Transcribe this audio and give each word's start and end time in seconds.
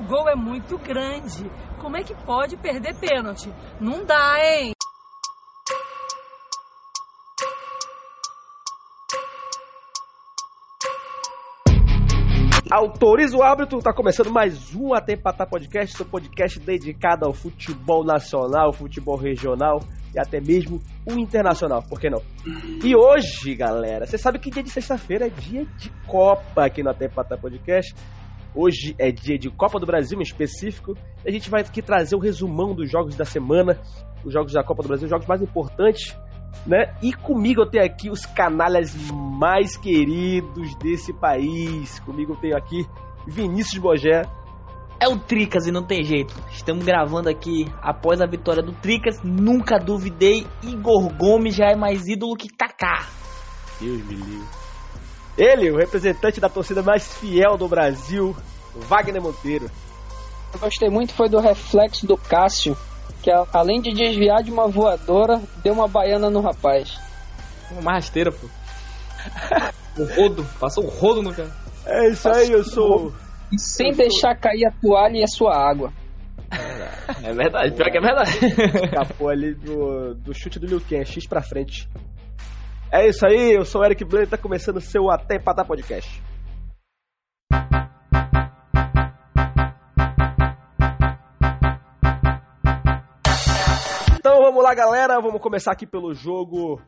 O 0.00 0.04
gol 0.04 0.30
é 0.30 0.34
muito 0.34 0.78
grande. 0.78 1.50
Como 1.78 1.94
é 1.94 2.02
que 2.02 2.14
pode 2.24 2.56
perder 2.56 2.94
pênalti? 2.94 3.52
Não 3.78 4.02
dá, 4.02 4.36
hein? 4.42 4.72
Autoriza 12.70 13.36
o 13.36 13.42
árbitro, 13.42 13.80
tá 13.80 13.92
começando 13.92 14.30
mais 14.30 14.74
um 14.74 14.94
Até 14.94 15.12
Empatar 15.12 15.46
Podcast, 15.46 15.94
seu 15.94 16.06
podcast 16.06 16.58
dedicado 16.60 17.26
ao 17.26 17.34
futebol 17.34 18.02
nacional, 18.02 18.72
futebol 18.72 19.16
regional 19.16 19.80
e 20.14 20.18
até 20.18 20.40
mesmo 20.40 20.80
o 21.04 21.12
internacional, 21.18 21.82
por 21.82 22.00
que 22.00 22.08
não? 22.08 22.22
E 22.82 22.96
hoje, 22.96 23.54
galera, 23.54 24.06
você 24.06 24.16
sabe 24.16 24.38
que 24.38 24.50
dia 24.50 24.62
de 24.62 24.70
sexta-feira 24.70 25.26
é 25.26 25.30
dia 25.30 25.66
de 25.76 25.90
Copa 26.06 26.64
aqui 26.64 26.82
no 26.82 26.90
Até 26.90 27.06
Empatar 27.06 27.38
Podcast. 27.38 27.94
Hoje 28.54 28.94
é 28.98 29.10
dia 29.10 29.38
de 29.38 29.50
Copa 29.50 29.78
do 29.78 29.86
Brasil 29.86 30.18
em 30.18 30.22
específico. 30.22 30.96
E 31.24 31.28
a 31.28 31.32
gente 31.32 31.48
vai 31.50 31.60
aqui 31.60 31.80
trazer 31.80 32.16
o 32.16 32.18
resumão 32.18 32.74
dos 32.74 32.90
jogos 32.90 33.14
da 33.16 33.24
semana, 33.24 33.80
os 34.24 34.32
jogos 34.32 34.52
da 34.52 34.62
Copa 34.62 34.82
do 34.82 34.88
Brasil, 34.88 35.06
os 35.06 35.10
jogos 35.10 35.26
mais 35.26 35.42
importantes 35.42 36.16
né? 36.66 36.94
E 37.02 37.12
comigo 37.12 37.62
eu 37.62 37.66
tenho 37.66 37.84
aqui 37.84 38.10
os 38.10 38.26
canalhas 38.26 38.94
mais 39.12 39.76
queridos 39.76 40.74
desse 40.76 41.12
país. 41.12 41.98
Comigo 42.00 42.34
eu 42.34 42.36
tenho 42.36 42.56
aqui 42.56 42.86
Vinícius 43.26 43.80
Bogé. 43.80 44.22
É 45.02 45.08
o 45.08 45.18
Tricas 45.18 45.66
e 45.66 45.70
não 45.70 45.82
tem 45.82 46.04
jeito. 46.04 46.34
Estamos 46.50 46.84
gravando 46.84 47.30
aqui 47.30 47.64
após 47.80 48.20
a 48.20 48.26
vitória 48.26 48.62
do 48.62 48.72
Tricas. 48.72 49.22
Nunca 49.22 49.78
duvidei. 49.78 50.46
Igor 50.62 51.08
Gomes 51.16 51.54
já 51.54 51.70
é 51.70 51.74
mais 51.74 52.06
ídolo 52.06 52.36
que 52.36 52.48
Kaká. 52.48 53.06
Deus 53.80 54.04
me 54.04 54.14
livre. 54.14 54.69
Ele, 55.42 55.70
o 55.70 55.76
representante 55.76 56.40
da 56.40 56.48
torcida 56.48 56.82
mais 56.82 57.14
fiel 57.14 57.56
do 57.56 57.66
Brasil, 57.66 58.36
Wagner 58.74 59.22
Monteiro. 59.22 59.70
Eu 60.52 60.58
gostei 60.58 60.90
muito 60.90 61.14
foi 61.14 61.28
do 61.28 61.38
reflexo 61.38 62.06
do 62.06 62.16
Cássio 62.16 62.76
que 63.22 63.30
além 63.52 63.80
de 63.80 63.92
desviar 63.92 64.42
de 64.42 64.50
uma 64.50 64.66
voadora, 64.66 65.40
deu 65.62 65.72
uma 65.72 65.86
baiana 65.86 66.30
no 66.30 66.40
rapaz. 66.40 66.98
Uma 67.70 67.92
rasteira, 67.92 68.32
pô. 68.32 68.46
o 69.98 70.04
rodo, 70.14 70.46
passou 70.58 70.84
o 70.84 70.88
rodo 70.88 71.22
no 71.22 71.34
cara. 71.34 71.50
É 71.86 72.08
isso 72.08 72.28
aí, 72.28 72.50
eu 72.50 72.64
sou. 72.64 73.12
E 73.52 73.58
sem 73.58 73.90
eu 73.90 73.96
deixar 73.96 74.32
sou... 74.32 74.40
cair 74.40 74.66
a 74.66 74.72
toalha 74.80 75.18
e 75.18 75.22
a 75.22 75.28
sua 75.28 75.54
água. 75.54 75.92
É 77.22 77.32
verdade, 77.32 77.74
pior 77.74 77.90
que 77.90 77.98
é 77.98 78.00
verdade. 78.00 78.30
Escapou 78.84 79.28
ali 79.28 79.54
do, 79.54 80.14
do 80.14 80.34
chute 80.34 80.58
do 80.58 80.66
Liu 80.66 80.80
Kang, 80.80 81.04
X 81.04 81.26
pra 81.26 81.42
frente. 81.42 81.88
É 82.92 83.08
isso 83.08 83.24
aí, 83.24 83.52
eu 83.52 83.64
sou 83.64 83.82
o 83.82 83.84
Eric 83.84 84.04
Blanc 84.04 84.26
e 84.26 84.30
tá 84.30 84.36
começando 84.36 84.78
o 84.78 84.80
seu 84.80 85.08
Até 85.12 85.36
Empatar 85.36 85.64
Podcast. 85.64 86.20
Então 94.18 94.42
vamos 94.42 94.64
lá, 94.64 94.74
galera. 94.74 95.20
Vamos 95.20 95.40
começar 95.40 95.70
aqui 95.70 95.86
pelo 95.86 96.12
jogo. 96.12 96.82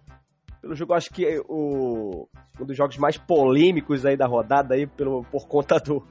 Pelo 0.61 0.75
jogo, 0.75 0.93
acho 0.93 1.09
que 1.09 1.41
o, 1.49 2.27
um 2.61 2.67
dos 2.67 2.77
jogos 2.77 2.97
mais 2.97 3.17
polêmicos 3.17 4.05
aí 4.05 4.17
da 4.17 4.27
rodada 4.27 4.75
aí, 4.75 4.89
pelo, 4.89 5.23
por 5.31 5.47
conta 5.47 5.79
do, 5.79 6.05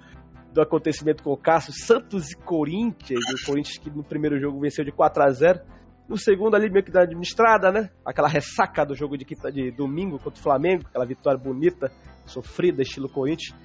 do 0.54 0.62
acontecimento 0.62 1.22
com 1.22 1.34
o 1.34 1.38
Cássio, 1.38 1.74
Santos 1.74 2.32
e 2.32 2.38
Corinthians. 2.38 3.20
O 3.44 3.46
Corinthians 3.46 3.78
que 3.78 3.90
no 3.90 4.06
primeiro 4.06 4.40
jogo 4.40 4.58
venceu 4.58 4.86
de 4.86 4.92
4 4.94 5.22
a 5.22 5.30
0 5.32 5.60
No 6.08 6.18
segundo 6.18 6.56
ali 6.56 6.70
meio 6.70 6.84
que 6.84 6.92
da 6.92 7.04
administrada, 7.04 7.72
né? 7.72 7.90
Aquela 8.06 8.28
ressaca 8.28 8.86
do 8.86 8.96
jogo 8.96 9.18
de, 9.18 9.24
quinta, 9.24 9.52
de 9.52 9.72
domingo 9.72 10.18
contra 10.20 10.40
o 10.40 10.44
Flamengo, 10.44 10.84
aquela 10.88 11.06
vitória 11.06 11.40
bonita, 11.40 11.92
sofrida, 12.26 12.82
estilo 12.82 13.10
Corinthians. 13.10 13.56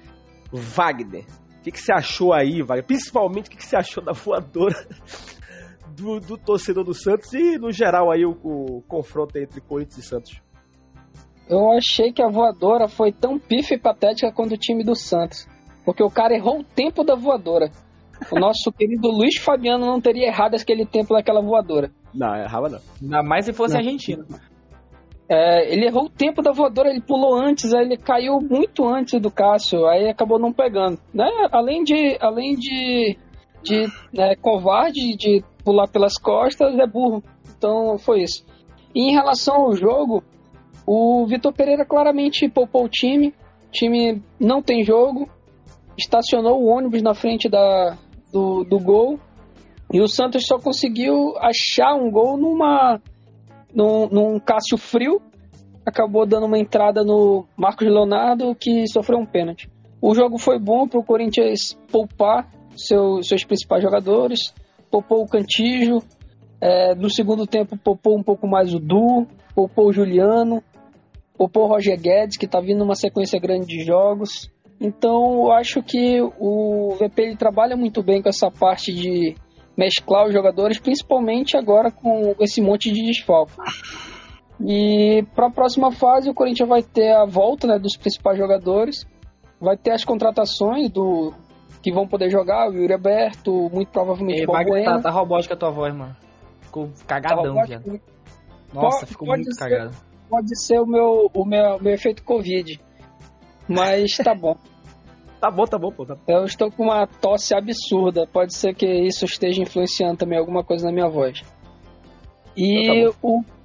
Wagner, 0.51 1.25
o 1.59 1.61
que, 1.61 1.71
que 1.71 1.79
você 1.79 1.91
achou 1.91 2.33
aí, 2.33 2.61
Wagner? 2.61 2.85
Principalmente 2.85 3.47
o 3.47 3.51
que, 3.51 3.57
que 3.57 3.65
você 3.65 3.75
achou 3.75 4.03
da 4.03 4.13
voadora 4.13 4.75
do, 5.97 6.19
do, 6.19 6.37
torcedor 6.37 6.83
do 6.83 6.93
Santos 6.93 7.33
e, 7.33 7.57
no 7.57 7.71
geral, 7.71 8.11
aí 8.11 8.25
o, 8.25 8.31
o, 8.43 8.81
confronto 8.87 9.37
entre 9.37 9.59
Corinthians 9.59 9.97
e 9.97 10.07
Santos? 10.07 10.41
Eu 11.49 11.71
achei 11.71 12.11
que 12.11 12.21
a 12.21 12.29
voadora 12.29 12.87
foi 12.87 13.11
tão 13.11 13.39
pife 13.39 13.75
e 13.75 13.79
patética 13.79 14.31
quanto 14.31 14.53
o 14.53 14.57
time 14.57 14.83
do 14.83 14.95
Santos. 14.95 15.47
Porque 15.85 16.03
o 16.03 16.09
cara 16.09 16.35
errou 16.35 16.59
o 16.59 16.63
tempo 16.63 17.03
da 17.03 17.15
voadora. 17.15 17.71
O 18.31 18.39
nosso 18.39 18.71
querido 18.71 19.07
Luiz 19.09 19.37
Fabiano 19.37 19.85
não 19.85 20.01
teria 20.01 20.27
errado 20.27 20.55
aquele 20.55 20.85
tempo 20.85 21.13
daquela 21.13 21.41
voadora. 21.41 21.91
Não, 22.13 22.35
errava 22.35 22.69
não. 22.69 22.79
Ainda 23.01 23.23
mais 23.23 23.45
se 23.45 23.53
fosse 23.53 23.73
não. 23.73 23.81
argentino. 23.81 24.25
É, 25.29 25.73
ele 25.73 25.85
errou 25.85 26.05
o 26.05 26.09
tempo 26.09 26.41
da 26.41 26.51
voadora, 26.51 26.89
ele 26.89 27.01
pulou 27.01 27.35
antes, 27.35 27.73
aí 27.73 27.83
ele 27.83 27.97
caiu 27.97 28.39
muito 28.39 28.87
antes 28.87 29.19
do 29.19 29.29
Cássio, 29.29 29.85
aí 29.85 30.07
acabou 30.07 30.39
não 30.39 30.53
pegando. 30.53 30.97
Né? 31.13 31.29
Além 31.51 31.83
de, 31.83 32.17
além 32.21 32.55
de, 32.55 33.17
de 33.61 33.87
né, 34.13 34.35
covarde, 34.41 35.17
de 35.17 35.43
pular 35.65 35.87
pelas 35.87 36.17
costas, 36.17 36.79
é 36.79 36.87
burro. 36.87 37.21
Então 37.57 37.97
foi 37.97 38.21
isso. 38.21 38.45
E 38.95 39.09
em 39.09 39.13
relação 39.13 39.63
ao 39.63 39.75
jogo, 39.75 40.23
o 40.85 41.25
Vitor 41.27 41.51
Pereira 41.51 41.85
claramente 41.85 42.47
poupou 42.47 42.85
o 42.85 42.89
time. 42.89 43.33
O 43.67 43.71
time 43.71 44.23
não 44.39 44.61
tem 44.61 44.85
jogo. 44.85 45.29
Estacionou 45.97 46.63
o 46.63 46.67
ônibus 46.67 47.01
na 47.01 47.13
frente 47.13 47.49
da, 47.49 47.97
do, 48.31 48.63
do 48.63 48.79
gol. 48.79 49.19
E 49.93 50.01
o 50.01 50.07
Santos 50.07 50.45
só 50.45 50.57
conseguiu 50.59 51.35
achar 51.37 51.95
um 51.95 52.11
gol 52.11 52.37
numa, 52.37 53.01
num, 53.73 54.07
num 54.09 54.39
Cássio 54.39 54.77
frio. 54.77 55.21
Acabou 55.85 56.25
dando 56.25 56.45
uma 56.45 56.59
entrada 56.59 57.03
no 57.03 57.45
Marcos 57.55 57.87
Leonardo, 57.87 58.53
que 58.55 58.87
sofreu 58.87 59.19
um 59.19 59.25
pênalti. 59.25 59.69
O 60.01 60.13
jogo 60.13 60.37
foi 60.37 60.59
bom 60.59 60.87
para 60.87 60.99
o 60.99 61.03
Corinthians 61.03 61.77
poupar 61.91 62.49
seu, 62.75 63.23
seus 63.23 63.43
principais 63.43 63.81
jogadores 63.81 64.53
poupou 64.89 65.23
o 65.23 65.27
Cantijo, 65.27 65.99
é, 66.59 66.95
no 66.95 67.09
segundo 67.09 67.45
tempo 67.45 67.77
poupou 67.77 68.17
um 68.17 68.23
pouco 68.23 68.47
mais 68.47 68.73
o 68.73 68.79
Du, 68.79 69.27
poupou 69.53 69.87
o 69.87 69.93
Juliano, 69.93 70.63
poupou 71.37 71.65
o 71.65 71.67
Roger 71.67 71.99
Guedes, 71.99 72.37
que 72.37 72.45
está 72.45 72.59
vindo 72.59 72.83
uma 72.83 72.95
sequência 72.95 73.39
grande 73.39 73.67
de 73.67 73.83
jogos. 73.83 74.49
Então 74.79 75.45
eu 75.45 75.51
acho 75.51 75.81
que 75.81 76.21
o 76.39 76.95
VP 76.99 77.21
ele 77.21 77.35
trabalha 77.35 77.75
muito 77.75 78.01
bem 78.03 78.21
com 78.21 78.29
essa 78.29 78.49
parte 78.49 78.93
de 78.93 79.35
mesclar 79.77 80.25
os 80.25 80.33
jogadores, 80.33 80.79
principalmente 80.79 81.55
agora 81.55 81.91
com 81.91 82.35
esse 82.39 82.59
monte 82.61 82.91
de 82.91 83.05
desfalque. 83.05 83.53
E 84.59 85.23
para 85.35 85.47
a 85.47 85.51
próxima 85.51 85.91
fase 85.91 86.29
o 86.29 86.33
Corinthians 86.33 86.67
vai 86.67 86.81
ter 86.81 87.11
a 87.11 87.25
volta 87.25 87.67
né, 87.67 87.77
dos 87.77 87.95
principais 87.95 88.37
jogadores, 88.37 89.05
vai 89.61 89.77
ter 89.77 89.91
as 89.91 90.03
contratações 90.03 90.89
do 90.89 91.31
que 91.81 91.93
vão 91.93 92.07
poder 92.07 92.29
jogar, 92.31 92.69
o 92.69 92.73
Yuri 92.73 92.93
Aberto, 92.93 93.69
muito 93.71 93.89
provavelmente 93.91 94.45
o 94.45 94.51
Wagner, 94.51 94.83
tá, 94.83 94.99
tá 94.99 95.11
robótica 95.11 95.53
a 95.53 95.57
tua 95.57 95.69
voz, 95.69 95.93
mano. 95.95 96.15
Ficou 96.61 96.89
cagadão, 97.05 97.55
tá 97.55 97.65
já. 97.65 97.79
Nossa, 98.73 98.99
pode, 98.99 99.11
ficou 99.11 99.27
muito 99.27 99.53
ser, 99.53 99.59
cagado. 99.59 99.91
Pode 100.27 100.65
ser 100.65 100.79
o 100.79 100.85
meu, 100.85 101.29
o 101.33 101.45
meu, 101.45 101.79
meu 101.79 101.93
efeito 101.93 102.23
Covid. 102.23 102.81
Mas 103.67 104.17
tá 104.17 104.33
bom. 104.33 104.55
tá 105.39 105.51
bom, 105.51 105.65
tá 105.65 105.77
bom, 105.77 105.91
pô. 105.91 106.05
Tá. 106.05 106.17
Eu 106.27 106.45
estou 106.45 106.71
com 106.71 106.83
uma 106.83 107.07
tosse 107.07 107.55
absurda. 107.55 108.27
Pode 108.27 108.55
ser 108.55 108.73
que 108.73 108.85
isso 108.85 109.25
esteja 109.25 109.61
influenciando 109.61 110.17
também 110.17 110.37
alguma 110.37 110.63
coisa 110.63 110.85
na 110.85 110.91
minha 110.91 111.09
voz. 111.09 111.41
E 112.55 112.83
então 112.83 113.11
tá 113.11 113.17
o 113.21 113.57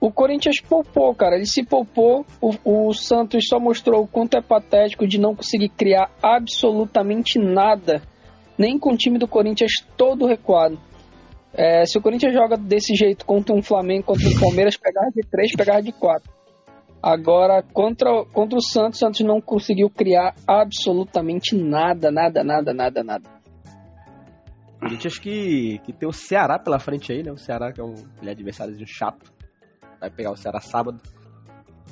o 0.00 0.10
Corinthians 0.10 0.60
poupou, 0.60 1.14
cara. 1.14 1.36
Ele 1.36 1.44
se 1.44 1.62
poupou. 1.62 2.24
O, 2.40 2.88
o, 2.88 2.94
Santos 2.94 3.46
só 3.46 3.60
mostrou 3.60 4.02
o 4.02 4.08
quanto 4.08 4.36
é 4.36 4.40
patético 4.40 5.06
de 5.06 5.20
não 5.20 5.36
conseguir 5.36 5.68
criar 5.68 6.10
absolutamente 6.22 7.38
nada. 7.38 8.02
Nem 8.56 8.78
com 8.78 8.94
o 8.94 8.96
time 8.96 9.18
do 9.18 9.28
Corinthians 9.28 9.72
todo 9.96 10.26
recuado. 10.26 10.78
É, 11.52 11.84
se 11.84 11.98
o 11.98 12.00
Corinthians 12.00 12.32
joga 12.32 12.56
desse 12.56 12.94
jeito 12.94 13.26
contra 13.26 13.54
um 13.54 13.60
Flamengo, 13.60 14.04
contra 14.04 14.26
o 14.26 14.40
Palmeiras, 14.40 14.76
pegar 14.80 15.10
de 15.14 15.20
três, 15.30 15.52
pegar 15.54 15.82
de 15.82 15.92
quatro. 15.92 16.30
Agora, 17.02 17.62
contra, 17.62 18.24
contra 18.26 18.58
o 18.58 18.62
Santos, 18.62 18.98
o 18.98 19.00
Santos 19.00 19.20
não 19.20 19.40
conseguiu 19.40 19.88
criar 19.88 20.34
absolutamente 20.46 21.56
nada, 21.56 22.10
nada, 22.10 22.44
nada, 22.44 22.74
nada, 22.74 23.02
nada. 23.02 23.40
Corinthians 24.78 25.18
que, 25.18 25.78
que 25.84 25.92
tem 25.92 26.08
o 26.08 26.12
Ceará 26.12 26.58
pela 26.58 26.78
frente 26.78 27.12
aí, 27.12 27.22
né? 27.22 27.30
O 27.30 27.36
Ceará 27.36 27.72
que 27.72 27.80
é 27.80 27.84
um 27.84 27.94
é 28.22 28.30
adversário 28.30 28.74
chato 28.86 29.30
vai 30.00 30.10
pegar 30.10 30.32
o 30.32 30.36
Ceará 30.36 30.60
sábado. 30.60 31.00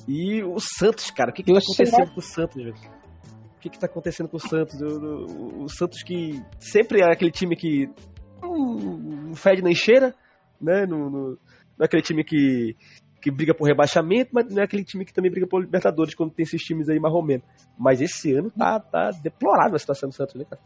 E 0.09 0.43
o 0.43 0.59
Santos, 0.59 1.11
cara, 1.11 1.31
o 1.31 1.35
que, 1.35 1.43
que 1.43 1.53
tá 1.53 1.59
acontecendo 1.59 2.11
com 2.15 2.21
o 2.21 2.23
Santos, 2.23 2.57
velho? 2.57 2.75
O 2.75 3.61
que, 3.61 3.69
que 3.69 3.79
tá 3.79 3.87
acontecendo 3.87 4.29
com 4.29 4.37
o 4.39 4.41
Santos? 4.41 4.81
O, 4.81 4.87
o, 4.87 5.65
o 5.65 5.69
Santos 5.69 6.03
que 6.03 6.43
sempre 6.59 7.03
é 7.03 7.13
aquele 7.13 7.31
time 7.31 7.55
que 7.55 7.91
não 8.41 9.35
fede 9.35 9.63
nem 9.63 9.75
cheira, 9.75 10.15
né? 10.61 10.87
No, 10.87 11.11
no, 11.11 11.29
não 11.31 11.83
é 11.83 11.85
aquele 11.85 12.03
time 12.03 12.25
que, 12.25 12.75
que 13.21 13.31
briga 13.31 13.55
por 13.55 13.67
rebaixamento, 13.67 14.31
mas 14.33 14.53
não 14.53 14.63
é 14.63 14.65
aquele 14.65 14.85
time 14.85 15.05
que 15.05 15.13
também 15.13 15.31
briga 15.31 15.47
por 15.47 15.61
Libertadores 15.61 16.15
quando 16.15 16.33
tem 16.33 16.45
esses 16.45 16.63
times 16.63 16.89
aí 16.89 17.01
mais 17.01 17.15
ou 17.15 17.23
menos. 17.23 17.45
Mas 17.79 18.01
esse 18.01 18.33
ano 18.33 18.51
tá, 18.51 18.79
tá 18.79 19.11
deplorável 19.23 19.77
a 19.77 19.79
situação 19.79 20.09
do 20.09 20.15
Santos, 20.15 20.35
né, 20.35 20.45
cara? 20.49 20.61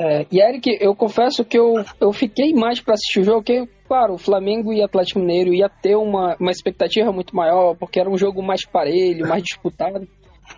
É, 0.00 0.26
e 0.30 0.40
Eric, 0.40 0.78
eu 0.80 0.94
confesso 0.94 1.44
que 1.44 1.58
eu, 1.58 1.84
eu 2.00 2.12
fiquei 2.12 2.52
mais 2.54 2.80
para 2.80 2.94
assistir 2.94 3.18
o 3.18 3.24
jogo, 3.24 3.42
que, 3.42 3.66
claro, 3.88 4.14
o 4.14 4.18
Flamengo 4.18 4.72
e 4.72 4.80
Atlético 4.80 5.18
Mineiro 5.18 5.52
ia 5.52 5.68
ter 5.68 5.96
uma, 5.96 6.36
uma 6.38 6.52
expectativa 6.52 7.10
muito 7.10 7.34
maior, 7.34 7.74
porque 7.76 7.98
era 7.98 8.08
um 8.08 8.16
jogo 8.16 8.40
mais 8.40 8.64
parelho, 8.64 9.26
mais 9.28 9.42
disputado. 9.42 10.06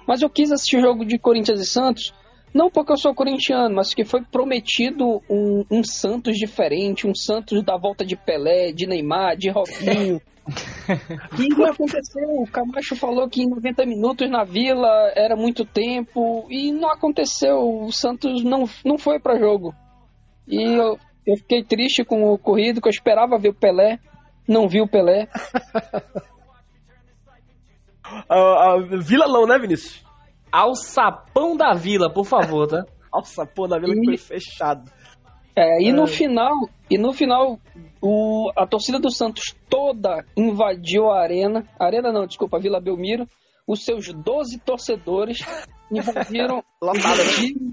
Mas 0.07 0.21
eu 0.21 0.29
quis 0.29 0.53
assistir 0.53 0.77
o 0.77 0.83
jogo 0.83 1.07
de 1.07 1.19
Corinthians 1.19 1.59
e 1.59 1.65
Santos, 1.65 2.13
Não 2.53 2.69
porque 2.69 2.93
eu 2.93 2.97
sou 2.97 3.15
corintiano, 3.15 3.77
mas 3.77 3.95
que 3.95 4.05
foi 4.05 4.23
prometido 4.23 5.23
um, 5.31 5.65
um 5.71 5.85
Santos 5.85 6.37
diferente, 6.37 7.07
um 7.07 7.15
Santos 7.15 7.63
da 7.63 7.77
volta 7.77 8.05
de 8.05 8.17
Pelé, 8.17 8.73
de 8.73 8.87
Neymar, 8.87 9.37
de 9.37 9.51
Robinho. 9.51 10.21
e 11.39 11.49
não 11.55 11.67
aconteceu. 11.67 12.29
O 12.41 12.47
Camacho 12.51 12.97
falou 12.97 13.29
que 13.29 13.43
em 13.43 13.49
90 13.49 13.87
minutos 13.87 14.29
na 14.29 14.43
Vila 14.43 15.13
era 15.15 15.37
muito 15.37 15.65
tempo 15.65 16.47
e 16.51 16.73
não 16.73 16.91
aconteceu. 16.91 17.85
O 17.85 17.93
Santos 17.93 18.43
não, 18.43 18.69
não 18.85 18.99
foi 18.99 19.21
para 19.21 19.39
jogo. 19.39 19.73
E 20.49 20.61
eu, 20.61 20.99
eu 21.25 21.37
fiquei 21.37 21.63
triste 21.63 22.05
com 22.05 22.33
o 22.33 22.39
corrido, 22.39 22.81
que 22.81 22.89
eu 22.89 22.93
esperava 22.93 23.39
ver 23.39 23.51
o 23.51 23.55
Pelé, 23.55 24.01
não 24.49 24.69
vi 24.69 24.81
o 24.81 24.89
Pelé. 24.89 25.29
a, 28.29 28.73
a 28.73 28.79
Vila 28.99 29.29
não, 29.29 29.47
né, 29.47 29.57
Vinícius? 29.57 30.10
Ao 30.53 30.75
sapão 30.75 31.57
da 31.57 31.73
Vila, 31.75 32.13
por 32.13 32.25
favor, 32.25 32.67
tá? 32.67 32.85
Ao 33.13 33.25
sapão 33.25 33.69
da 33.69 33.79
Vila 33.79 33.95
e... 33.95 34.01
que 34.01 34.07
foi 34.07 34.39
fechado. 34.39 34.91
É, 35.57 35.83
e 35.83 35.93
no 35.93 36.07
final, 36.07 36.55
e 36.89 36.97
no 36.97 37.13
final, 37.13 37.59
o, 38.01 38.51
a 38.57 38.67
torcida 38.67 38.99
do 38.99 39.11
Santos 39.11 39.55
toda 39.69 40.25
invadiu 40.37 41.11
a 41.11 41.21
arena. 41.21 41.67
Arena 41.79 42.13
não, 42.13 42.27
desculpa, 42.27 42.57
a 42.57 42.61
Vila 42.61 42.81
Belmiro. 42.81 43.27
Os 43.67 43.85
seus 43.85 44.13
12 44.13 44.59
torcedores 44.61 45.39
invadiram, 45.91 46.63
invadiram, 46.83 47.73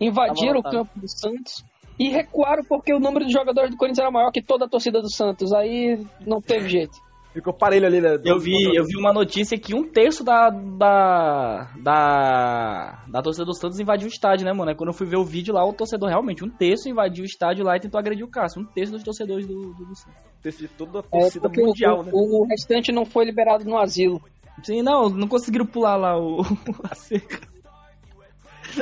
invadiram 0.00 0.60
o 0.60 0.62
campo 0.62 0.98
do 0.98 1.08
Santos 1.08 1.64
e 1.98 2.08
recuaram 2.10 2.62
porque 2.68 2.92
o 2.92 3.00
número 3.00 3.24
de 3.24 3.32
jogadores 3.32 3.70
do 3.70 3.76
Corinthians 3.76 4.00
era 4.04 4.10
maior 4.10 4.30
que 4.30 4.42
toda 4.42 4.66
a 4.66 4.68
torcida 4.68 5.00
do 5.00 5.10
Santos. 5.10 5.52
Aí 5.52 6.04
não 6.20 6.40
teve 6.40 6.68
jeito. 6.70 7.05
Ficou 7.36 7.52
parelho 7.52 7.86
ali, 7.86 8.00
né? 8.00 8.18
Eu 8.24 8.38
vi, 8.38 8.74
eu 8.74 8.82
vi 8.82 8.96
uma 8.96 9.12
notícia 9.12 9.58
que 9.58 9.74
um 9.74 9.86
terço 9.86 10.24
da, 10.24 10.48
da, 10.48 11.70
da, 11.82 13.04
da 13.06 13.20
torcida 13.20 13.44
do 13.44 13.52
Santos 13.52 13.78
invadiu 13.78 14.06
o 14.06 14.10
estádio, 14.10 14.46
né, 14.46 14.54
mano? 14.54 14.74
Quando 14.74 14.88
eu 14.88 14.94
fui 14.94 15.06
ver 15.06 15.18
o 15.18 15.24
vídeo 15.24 15.52
lá, 15.52 15.62
o 15.62 15.74
torcedor 15.74 16.08
realmente, 16.08 16.42
um 16.42 16.48
terço 16.48 16.88
invadiu 16.88 17.24
o 17.24 17.26
estádio 17.26 17.62
lá 17.62 17.76
e 17.76 17.80
tentou 17.80 18.00
agredir 18.00 18.24
o 18.24 18.30
Cássio. 18.30 18.62
Um 18.62 18.64
terço 18.64 18.90
dos 18.90 19.02
torcedores 19.02 19.46
do, 19.46 19.74
do, 19.74 19.84
do 19.84 19.94
Santos. 19.94 20.18
Um 20.38 20.42
terço 20.42 20.60
de 20.60 20.68
toda 20.68 21.00
a 21.00 21.02
é, 21.12 21.20
torcida 21.20 21.46
é 21.46 21.60
mundial, 21.60 22.00
o, 22.00 22.02
né? 22.04 22.10
O, 22.14 22.40
o 22.40 22.46
restante 22.46 22.90
não 22.90 23.04
foi 23.04 23.26
liberado 23.26 23.66
no 23.66 23.76
asilo. 23.76 24.18
Sim, 24.64 24.80
não, 24.80 25.10
não 25.10 25.28
conseguiram 25.28 25.66
pular 25.66 25.96
lá 25.96 26.18
o, 26.18 26.40
a 26.90 26.94
cerca. 26.94 27.46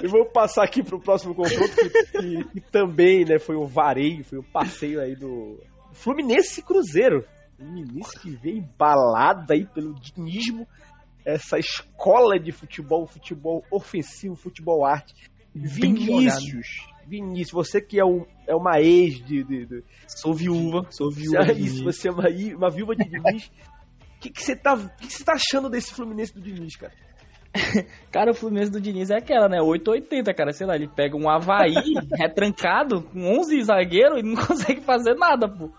E 0.01 0.07
vamos 0.07 0.29
passar 0.33 0.63
aqui 0.63 0.81
pro 0.81 1.01
próximo 1.01 1.35
confronto, 1.35 1.75
que, 1.75 1.91
que, 1.91 2.45
que, 2.45 2.61
também 2.71 3.25
né, 3.25 3.41
foi 3.41 3.57
um 3.57 3.67
vareio, 3.67 4.23
foi 4.23 4.39
um 4.39 4.45
passeio 4.45 5.01
aí 5.01 5.17
do 5.17 5.59
Fluminense 5.93 6.63
Cruzeiro. 6.63 7.25
Um 7.65 7.73
ministro 7.73 8.21
que 8.21 8.31
vem 8.31 8.59
embalado 8.59 9.53
aí 9.53 9.67
pelo 9.67 9.95
dinismo, 9.95 10.67
essa 11.25 11.59
escola 11.59 12.39
de 12.39 12.53
futebol, 12.53 13.07
futebol 13.07 13.65
ofensivo, 13.71 14.37
futebol 14.37 14.85
arte. 14.85 15.15
Vinícius, 15.55 16.87
Vinícius, 17.07 17.53
você 17.53 17.81
que 17.81 18.01
é, 18.01 18.05
um, 18.05 18.27
é 18.47 18.55
uma 18.55 18.81
ex 18.81 19.25
de, 19.25 19.45
de, 19.45 19.67
de... 19.67 19.85
Sou 20.07 20.35
viúva, 20.35 20.87
sou 20.91 21.11
viúva. 21.11 21.53
Isso, 21.53 21.85
você 21.85 22.09
é 22.09 22.11
uma, 22.11 22.29
uma 22.57 22.71
viúva 22.71 22.95
de 22.97 23.05
Diniz. 23.05 23.47
O 23.47 24.21
que, 24.21 24.31
que, 24.31 24.43
você 24.43 24.57
tá, 24.57 24.77
que, 24.77 25.07
que 25.07 25.13
você 25.13 25.25
tá 25.25 25.35
achando 25.35 25.71
desse 25.71 25.95
Fluminense 25.95 26.35
do 26.35 26.41
Diniz, 26.41 26.77
cara? 26.77 26.93
cara, 28.11 28.33
o 28.33 28.35
Fluminense 28.35 28.73
do 28.73 28.81
Diniz 28.81 29.11
é 29.11 29.17
aquela, 29.17 29.49
né? 29.49 29.61
880, 29.61 30.35
cara. 30.35 30.53
Sei 30.53 30.67
lá, 30.67 30.75
ele 30.75 30.89
pega 30.89 31.17
um 31.17 31.29
Havaí 31.29 31.75
retrancado 32.19 33.03
com 33.03 33.39
11 33.39 33.63
zagueiros 33.63 34.21
e 34.21 34.23
não 34.23 34.35
consegue 34.35 34.81
fazer 34.81 35.15
nada, 35.15 35.49
pô. 35.49 35.71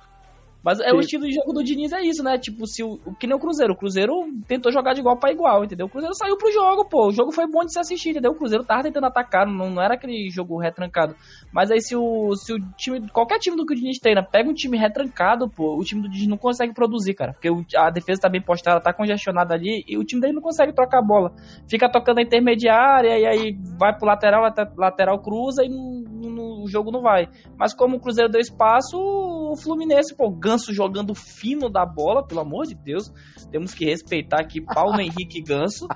Mas 0.65 0.79
é 0.79 0.89
Sim. 0.89 0.95
o 0.95 0.99
estilo 0.99 1.27
de 1.27 1.33
jogo 1.35 1.53
do 1.53 1.63
Diniz 1.63 1.93
é 1.93 2.01
isso, 2.01 2.23
né? 2.23 2.39
Tipo, 2.39 2.65
se 2.65 2.83
o, 2.83 2.97
que 3.19 3.27
nem 3.27 3.35
o 3.35 3.39
Cruzeiro. 3.39 3.73
O 3.73 3.77
Cruzeiro 3.77 4.13
tentou 4.47 4.71
jogar 4.71 4.93
de 4.93 4.99
igual 4.99 5.15
para 5.15 5.31
igual, 5.31 5.63
entendeu? 5.63 5.85
O 5.85 5.89
Cruzeiro 5.89 6.15
saiu 6.15 6.35
pro 6.37 6.51
jogo, 6.51 6.85
pô. 6.85 7.09
O 7.09 7.11
jogo 7.11 7.31
foi 7.31 7.45
bom 7.45 7.63
de 7.63 7.71
se 7.71 7.79
assistir, 7.79 8.09
entendeu? 8.09 8.31
O 8.31 8.35
Cruzeiro 8.35 8.63
tava 8.63 8.81
tentando 8.81 9.05
atacar, 9.05 9.45
não, 9.45 9.69
não 9.69 9.79
era 9.79 9.93
aquele 9.93 10.27
jogo 10.31 10.57
retrancado. 10.57 11.15
Mas 11.53 11.69
aí 11.69 11.79
se 11.79 11.95
o, 11.95 12.35
se 12.35 12.51
o 12.51 12.57
time, 12.75 13.07
qualquer 13.09 13.37
time 13.37 13.55
do 13.55 13.63
que 13.63 13.73
o 13.73 13.75
Diniz 13.75 13.99
treina, 13.99 14.23
pega 14.23 14.49
um 14.49 14.55
time 14.55 14.75
retrancado, 14.75 15.47
pô, 15.47 15.77
o 15.77 15.83
time 15.83 16.01
do 16.01 16.09
Diniz 16.09 16.27
não 16.27 16.37
consegue 16.37 16.73
produzir, 16.73 17.13
cara. 17.13 17.33
Porque 17.33 17.49
o, 17.51 17.63
a 17.77 17.91
defesa 17.91 18.21
tá 18.21 18.29
bem 18.29 18.41
postada, 18.41 18.81
tá 18.81 18.91
congestionada 18.91 19.53
ali 19.53 19.83
e 19.87 19.99
o 19.99 20.03
time 20.03 20.19
dele 20.19 20.33
não 20.33 20.41
consegue 20.41 20.73
trocar 20.73 20.97
a 20.97 21.05
bola. 21.05 21.31
Fica 21.69 21.87
tocando 21.87 22.17
a 22.17 22.23
intermediária 22.23 23.19
e 23.19 23.25
aí 23.27 23.55
vai 23.77 23.95
pro 23.95 24.07
lateral, 24.07 24.51
lateral 24.75 25.21
cruza 25.21 25.63
e 25.63 25.69
não, 25.69 26.01
não, 26.31 26.63
o 26.63 26.67
jogo 26.67 26.89
não 26.89 27.03
vai. 27.03 27.27
Mas 27.55 27.71
como 27.71 27.97
o 27.97 27.99
Cruzeiro 27.99 28.31
deu 28.31 28.41
espaço, 28.41 28.97
o 28.97 29.55
Fluminense, 29.55 30.15
pô, 30.15 30.31
Ganso 30.55 30.73
jogando 30.73 31.13
fino 31.13 31.69
da 31.69 31.85
bola, 31.85 32.25
pelo 32.25 32.41
amor 32.41 32.65
de 32.65 32.75
Deus. 32.75 33.11
Temos 33.51 33.73
que 33.73 33.85
respeitar 33.85 34.41
aqui 34.41 34.61
Paulo 34.61 34.99
Henrique 35.01 35.41
Ganso. 35.41 35.87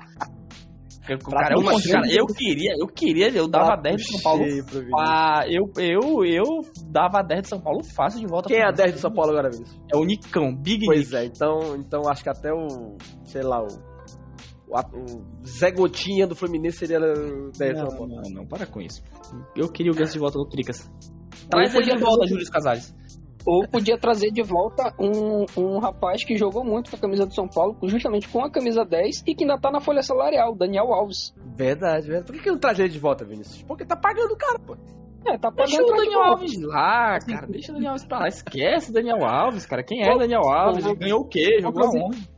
Cara, 1.02 1.54
eu, 1.54 1.64
cara, 1.64 2.12
eu 2.12 2.26
queria, 2.26 2.72
eu 2.78 2.86
queria, 2.86 3.30
eu 3.30 3.48
dava 3.48 3.74
10 3.74 3.96
de 3.96 4.12
São 4.12 4.20
Paulo. 4.20 4.44
Ah, 4.96 5.44
eu, 5.48 5.64
eu, 5.76 6.24
eu 6.24 6.44
dava 6.86 7.22
10 7.22 7.42
de 7.42 7.48
São 7.48 7.60
Paulo 7.60 7.82
fácil 7.82 8.20
de 8.20 8.26
volta. 8.26 8.48
Quem 8.48 8.58
é 8.58 8.68
a 8.68 8.70
10 8.70 8.94
de 8.94 9.00
São 9.00 9.10
Paulo 9.10 9.32
agora, 9.32 9.50
Vinícius? 9.50 9.80
É 9.92 9.96
o 9.96 10.04
Nicão, 10.04 10.54
Big 10.54 10.86
Pois 10.86 11.10
Nick. 11.10 11.16
é, 11.16 11.24
então, 11.24 11.76
então 11.76 12.02
acho 12.08 12.22
que 12.22 12.28
até 12.28 12.52
o, 12.52 12.96
sei 13.24 13.42
lá, 13.42 13.60
o, 13.60 13.66
o, 14.68 15.44
Zé 15.44 15.72
Gotinha 15.72 16.28
do 16.28 16.36
Fluminense 16.36 16.78
seria 16.78 17.00
10 17.00 17.52
de 17.58 17.78
São 17.78 17.88
Paulo. 17.88 18.14
Não, 18.22 18.30
não, 18.30 18.46
para 18.46 18.66
com 18.66 18.80
isso. 18.80 19.02
Eu 19.56 19.68
queria 19.72 19.90
o 19.90 19.96
Ganso 19.96 20.12
de 20.12 20.18
volta 20.20 20.38
do 20.38 20.46
Tricas. 20.48 20.88
Traz 21.50 21.74
ele 21.74 21.92
de 21.92 21.98
volta, 21.98 22.24
Júlio 22.28 22.48
Casares. 22.48 22.94
Ou 23.46 23.66
podia 23.66 23.98
trazer 23.98 24.30
de 24.30 24.42
volta 24.42 24.94
um, 24.98 25.46
um 25.56 25.78
rapaz 25.78 26.24
que 26.24 26.36
jogou 26.36 26.64
muito 26.64 26.90
com 26.90 26.96
a 26.96 27.00
camisa 27.00 27.26
do 27.26 27.34
São 27.34 27.48
Paulo, 27.48 27.76
justamente 27.84 28.28
com 28.28 28.44
a 28.44 28.50
camisa 28.50 28.84
10, 28.84 29.24
e 29.26 29.34
que 29.34 29.44
ainda 29.44 29.58
tá 29.58 29.70
na 29.70 29.80
folha 29.80 30.02
salarial, 30.02 30.54
Daniel 30.54 30.92
Alves. 30.92 31.34
Verdade, 31.56 32.06
verdade. 32.06 32.26
Por 32.26 32.36
que, 32.36 32.42
que 32.42 32.50
não 32.50 32.58
traz 32.58 32.78
ele 32.78 32.90
de 32.90 32.98
volta, 32.98 33.24
Vinícius? 33.24 33.62
Porque 33.62 33.84
tá 33.84 33.96
pagando 33.96 34.32
o 34.32 34.36
cara, 34.36 34.58
pô. 34.58 34.76
É, 35.26 35.36
tá 35.36 35.50
pagando 35.50 35.76
Deixa 35.76 35.82
o 35.82 35.96
Daniel 35.96 36.22
Alves 36.22 36.60
lá, 36.60 37.18
cara. 37.18 37.46
Deixa 37.46 37.72
o 37.72 37.74
Daniel 37.74 37.92
Alves 37.92 38.06
pra 38.06 38.18
lá. 38.20 38.28
Esquece 38.28 38.90
o 38.90 38.92
Daniel 38.92 39.24
Alves, 39.24 39.66
cara. 39.66 39.82
Quem 39.82 40.02
é 40.02 40.14
o 40.14 40.18
Daniel 40.18 40.42
Alves? 40.42 40.84
Ele 40.84 40.96
ganhou 40.96 41.20
o 41.20 41.28
quê? 41.28 41.58
Jogou 41.60 41.84
aonde? 41.84 42.28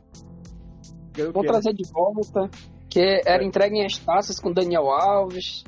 Vou 1.33 1.43
trazer 1.43 1.73
de 1.73 1.83
volta. 1.91 2.49
Que 2.89 3.21
era 3.25 3.43
entregue 3.43 3.77
em 3.77 3.85
as 3.85 3.97
taças 3.97 4.39
com 4.39 4.51
Daniel 4.51 4.89
Alves. 4.89 5.63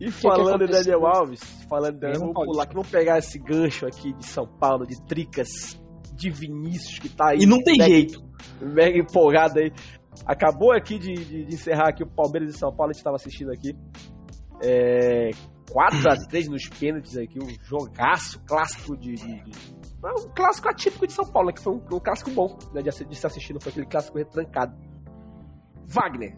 E 0.00 0.10
falando 0.10 0.66
de 0.66 0.72
Daniel 0.72 1.06
Alves, 1.06 1.40
falando 1.68 1.98
Daniel, 1.98 2.20
vamos 2.20 2.34
pular 2.34 2.64
aqui, 2.64 2.74
vamos 2.74 2.88
pegar 2.88 3.18
esse 3.18 3.38
gancho 3.38 3.86
aqui 3.86 4.14
de 4.14 4.24
São 4.24 4.46
Paulo, 4.46 4.86
de 4.86 4.98
Tricas, 5.04 5.78
de 6.14 6.30
Vinícius, 6.30 6.98
que 6.98 7.10
tá 7.10 7.32
aí. 7.32 7.40
E 7.42 7.46
não 7.46 7.62
tem 7.62 7.76
mega, 7.76 7.90
jeito. 7.90 8.22
Mega 8.62 8.98
empolgado 8.98 9.58
aí. 9.58 9.70
Acabou 10.24 10.72
aqui 10.72 10.98
de, 10.98 11.12
de, 11.12 11.44
de, 11.44 11.54
encerrar 11.54 11.90
aqui 11.90 12.02
o 12.02 12.06
Palmeiras 12.06 12.50
de 12.50 12.58
São 12.58 12.74
Paulo, 12.74 12.90
a 12.90 12.92
gente 12.94 13.04
tava 13.04 13.16
assistindo 13.16 13.52
aqui. 13.52 13.76
É, 14.62 15.30
4x3 15.70 16.48
nos 16.48 16.66
pênaltis 16.68 17.16
aqui, 17.16 17.38
um 17.38 17.48
jogaço 17.62 18.42
clássico 18.44 18.96
de, 18.96 19.14
de, 19.14 19.42
de, 19.44 19.52
Um 20.02 20.34
clássico 20.34 20.68
atípico 20.68 21.06
de 21.06 21.12
São 21.12 21.24
Paulo, 21.30 21.48
né, 21.48 21.54
que 21.54 21.62
foi 21.62 21.74
um, 21.74 21.76
um 21.76 22.00
clássico 22.00 22.30
bom 22.30 22.58
né, 22.72 22.82
de, 22.82 23.04
de 23.04 23.14
se 23.14 23.26
assistir, 23.26 23.52
não 23.52 23.60
foi 23.60 23.70
aquele 23.70 23.86
clássico 23.86 24.18
retrancado. 24.18 24.74
Wagner, 25.86 26.36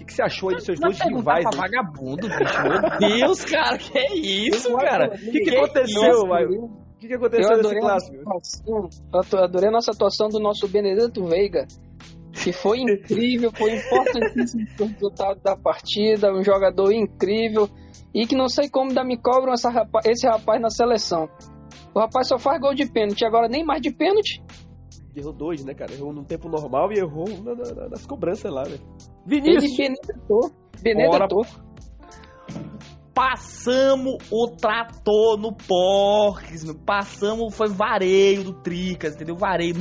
que, 0.00 0.04
que 0.06 0.14
você 0.14 0.22
achou 0.22 0.48
aí 0.48 0.56
dos 0.56 0.64
seus 0.64 0.80
dois 0.80 0.98
rivais? 0.98 1.44
Pra 1.44 1.60
vagabundo, 1.60 2.26
bicho. 2.28 2.62
Meu 2.62 2.98
Deus, 2.98 3.44
cara, 3.44 3.76
que 3.76 3.98
é 3.98 4.14
isso, 4.14 4.74
cara? 4.76 5.08
O 5.14 5.30
que, 5.30 5.40
que, 5.40 5.56
aconteceu, 5.56 6.26
Maio? 6.26 6.64
O 6.64 6.98
que, 6.98 7.06
que 7.06 7.14
aconteceu 7.14 7.56
nesse 7.56 7.80
clássico? 7.80 8.88
Eu 9.32 9.44
adorei 9.44 9.68
a 9.68 9.72
nossa 9.72 9.90
atuação 9.90 10.28
do 10.28 10.40
nosso 10.40 10.66
Benedetto 10.68 11.24
Veiga, 11.26 11.66
que 12.32 12.52
foi 12.52 12.80
incrível, 12.80 13.50
foi 13.52 13.76
importantíssimo 13.76 14.66
o 14.80 14.84
resultado 14.86 15.40
da 15.42 15.56
partida, 15.56 16.32
um 16.32 16.42
jogador 16.42 16.92
incrível, 16.92 17.68
e 18.14 18.26
que 18.26 18.34
não 18.34 18.48
sei 18.48 18.70
como 18.70 18.88
ainda 18.88 19.04
me 19.04 19.18
cobram 19.18 19.52
essa 19.52 19.70
rapaz, 19.70 20.06
esse 20.06 20.26
rapaz 20.26 20.60
na 20.60 20.70
seleção. 20.70 21.28
O 21.94 22.00
rapaz 22.00 22.28
só 22.28 22.38
faz 22.38 22.60
gol 22.60 22.74
de 22.74 22.90
pênalti, 22.90 23.24
agora 23.24 23.48
nem 23.48 23.64
mais 23.64 23.82
de 23.82 23.90
pênalti. 23.92 24.42
Errou 25.14 25.32
dois, 25.32 25.64
né, 25.64 25.74
cara? 25.74 25.92
Errou 25.92 26.12
num 26.12 26.24
tempo 26.24 26.48
normal 26.48 26.92
e 26.92 26.98
errou 26.98 27.28
na, 27.42 27.54
na, 27.54 27.88
nas 27.88 28.06
cobranças 28.06 28.52
lá, 28.52 28.62
velho. 28.62 28.80
Vinícius! 29.26 29.78
Ele 29.78 29.88
benedetou. 29.88 30.52
Benedetou. 30.82 31.46
Passamos 33.12 34.18
o 34.30 34.46
trator 34.56 35.36
no 35.36 35.52
Porques, 35.52 36.64
passamos, 36.86 37.54
foi 37.54 37.68
vareio 37.68 38.44
do 38.44 38.52
Tricas, 38.62 39.16
entendeu? 39.16 39.36
Vareio. 39.36 39.74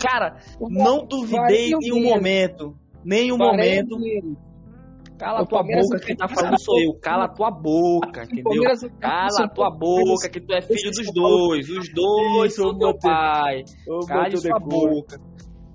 Cara, 0.00 0.38
não 0.58 1.04
duvidei 1.06 1.70
em 1.70 1.92
um 1.92 2.02
momento. 2.02 2.74
Nem 3.04 3.32
um 3.32 3.36
momento. 3.36 3.96
Cala 5.20 5.42
a 5.42 5.44
tua 5.44 5.62
boca, 5.62 6.00
quem 6.00 6.16
tá 6.16 6.26
falando 6.26 6.58
sou 6.58 6.80
eu. 6.80 6.94
Cala 6.94 7.24
a 7.24 7.28
tua 7.28 7.50
boca, 7.50 8.24
entendeu? 8.24 8.62
Cala 8.98 9.44
a 9.44 9.48
tua 9.48 9.70
boca, 9.70 10.30
que 10.30 10.40
tu 10.40 10.54
é 10.54 10.62
filho 10.62 10.90
dos 10.90 11.12
dois. 11.12 11.68
Os 11.68 11.92
dois 11.92 12.54
são 12.54 12.74
meu 12.74 12.96
pai. 12.98 13.62
Cala 14.08 14.28
a 14.28 14.30
tua 14.30 14.58
boca. 14.60 15.20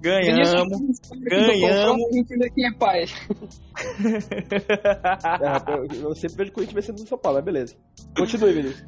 Ganhamos. 0.01 0.99
Ganhamos. 1.21 2.01
Quem 2.55 2.65
é 2.65 2.73
pai? 2.77 3.03
é, 5.23 6.03
eu 6.03 6.15
sempre 6.15 6.37
vejo 6.37 6.49
o 6.49 6.53
Corinthians 6.53 6.73
vencendo 6.73 7.01
no 7.01 7.07
São 7.07 7.17
Paulo, 7.19 7.37
mas 7.37 7.45
beleza. 7.45 7.75
Continue, 8.17 8.51
Vinícius. 8.51 8.87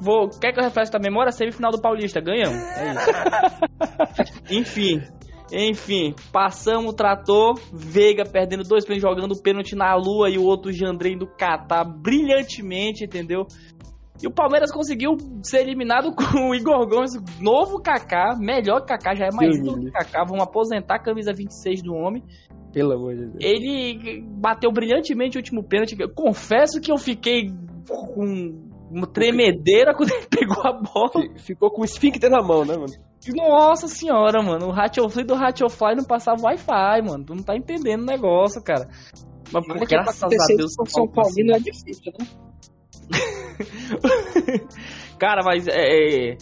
Vou, 0.00 0.28
quer 0.28 0.52
que 0.52 0.58
eu 0.58 0.64
refresque 0.64 0.96
a 0.96 1.00
memória? 1.00 1.30
Semifinal 1.30 1.70
do 1.70 1.80
Paulista, 1.80 2.20
ganhamos. 2.20 2.58
É 2.76 2.92
isso. 2.92 3.06
Enfim. 4.50 5.00
Enfim, 5.52 6.14
passamos 6.32 6.92
o 6.92 6.96
trator, 6.96 7.60
Veiga 7.70 8.24
perdendo 8.24 8.64
dois 8.64 8.86
pênaltis, 8.86 9.02
jogando 9.02 9.42
pênalti 9.42 9.76
na 9.76 9.94
lua 9.94 10.30
e 10.30 10.38
o 10.38 10.44
outro 10.44 10.72
Jandré 10.72 11.10
indo 11.10 11.26
catar 11.26 11.84
brilhantemente, 11.84 13.04
entendeu? 13.04 13.46
E 14.22 14.26
o 14.26 14.30
Palmeiras 14.30 14.72
conseguiu 14.72 15.16
ser 15.42 15.60
eliminado 15.60 16.14
com 16.16 16.50
o 16.50 16.54
Igor 16.54 16.88
Gomes, 16.88 17.12
novo 17.38 17.82
Kaká, 17.82 18.36
melhor 18.38 18.80
que 18.80 18.86
Kaká, 18.86 19.14
já 19.14 19.26
é 19.26 19.32
mais 19.32 19.54
Sim. 19.54 19.62
ídolo 19.62 19.84
que 19.84 19.90
Kaká. 19.90 20.24
Vamos 20.24 20.42
aposentar 20.42 20.96
a 20.96 21.02
camisa 21.02 21.32
26 21.34 21.82
do 21.82 21.94
homem. 21.94 22.22
Pelo 22.72 22.92
amor 22.92 23.14
de 23.14 23.26
Deus. 23.26 23.36
Ele 23.38 24.22
bateu 24.22 24.72
brilhantemente 24.72 25.36
o 25.36 25.40
último 25.40 25.62
pênalti. 25.62 25.96
Confesso 26.14 26.80
que 26.80 26.90
eu 26.90 26.96
fiquei 26.96 27.50
com 27.86 28.71
uma 28.92 29.06
tremedeira 29.06 29.94
quando 29.94 30.10
ele 30.12 30.26
pegou 30.28 30.60
a 30.66 30.72
bola. 30.72 31.10
Fi- 31.12 31.38
Ficou 31.38 31.70
com 31.70 31.82
o 31.82 31.84
esfíncter 31.84 32.30
na 32.30 32.42
mão, 32.42 32.64
né, 32.64 32.76
mano? 32.76 32.92
Nossa 33.34 33.86
senhora, 33.88 34.42
mano. 34.42 34.66
O 34.66 34.70
Ratchelfly 34.72 35.24
do 35.24 35.34
Ratchelfly 35.34 35.94
não 35.96 36.04
passava 36.04 36.42
Wi-Fi, 36.42 37.02
mano. 37.06 37.24
Tu 37.24 37.34
não 37.34 37.42
tá 37.42 37.56
entendendo 37.56 38.02
o 38.02 38.06
negócio, 38.06 38.62
cara. 38.62 38.88
Mas 39.52 39.64
Olha 39.68 39.80
que 39.80 39.86
graças 39.86 40.18
pra 40.18 40.28
a 40.28 40.56
Deus 40.56 40.72
São 40.88 41.06
Paulino 41.08 41.54
é 41.54 41.58
difícil, 41.58 42.12
né? 42.18 42.26
Cara, 45.18 45.42
mas 45.44 45.66
é. 45.68 46.36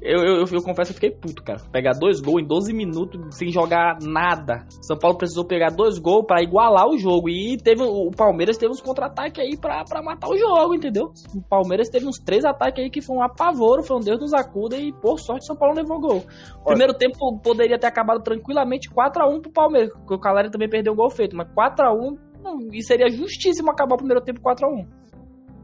Eu, 0.00 0.20
eu, 0.20 0.44
eu 0.52 0.62
confesso 0.62 0.94
que 0.94 1.06
eu 1.06 1.10
fiquei 1.10 1.10
puto, 1.10 1.42
cara. 1.42 1.60
Pegar 1.72 1.92
dois 1.92 2.20
gols 2.20 2.42
em 2.42 2.46
12 2.46 2.72
minutos 2.72 3.36
sem 3.36 3.50
jogar 3.50 3.98
nada. 4.00 4.64
São 4.80 4.96
Paulo 4.96 5.18
precisou 5.18 5.44
pegar 5.44 5.70
dois 5.70 5.98
gols 5.98 6.24
pra 6.24 6.42
igualar 6.42 6.88
o 6.88 6.96
jogo. 6.96 7.28
E 7.28 7.56
teve 7.56 7.82
o 7.82 8.10
Palmeiras 8.10 8.56
teve 8.56 8.72
uns 8.72 8.80
contra-ataques 8.80 9.42
aí 9.42 9.56
pra, 9.56 9.84
pra 9.84 10.02
matar 10.02 10.28
o 10.28 10.38
jogo, 10.38 10.74
entendeu? 10.74 11.12
O 11.34 11.42
Palmeiras 11.42 11.88
teve 11.88 12.06
uns 12.06 12.18
três 12.18 12.44
ataques 12.44 12.82
aí 12.82 12.90
que 12.90 13.02
foi 13.02 13.16
um 13.16 13.22
apavoro, 13.22 13.82
foi 13.82 13.96
um 13.96 14.00
Deus 14.00 14.20
nos 14.20 14.32
acuda 14.32 14.76
e 14.76 14.92
por 14.92 15.18
sorte 15.18 15.42
o 15.42 15.46
São 15.46 15.56
Paulo 15.56 15.74
levou 15.74 16.00
gol. 16.00 16.22
Primeiro 16.64 16.94
tempo 16.94 17.38
poderia 17.42 17.78
ter 17.78 17.86
acabado 17.86 18.22
tranquilamente 18.22 18.88
4x1 18.90 19.42
pro 19.42 19.52
Palmeiras, 19.52 19.92
porque 19.92 20.14
o 20.14 20.20
Caleri 20.20 20.50
também 20.50 20.68
perdeu 20.68 20.92
um 20.92 20.96
gol 20.96 21.10
feito, 21.10 21.36
mas 21.36 21.48
4x1 21.48 22.28
não, 22.42 22.58
e 22.72 22.82
seria 22.82 23.08
justíssimo 23.10 23.70
acabar 23.70 23.94
o 23.94 23.98
primeiro 23.98 24.22
tempo 24.22 24.40
4x1. 24.40 24.86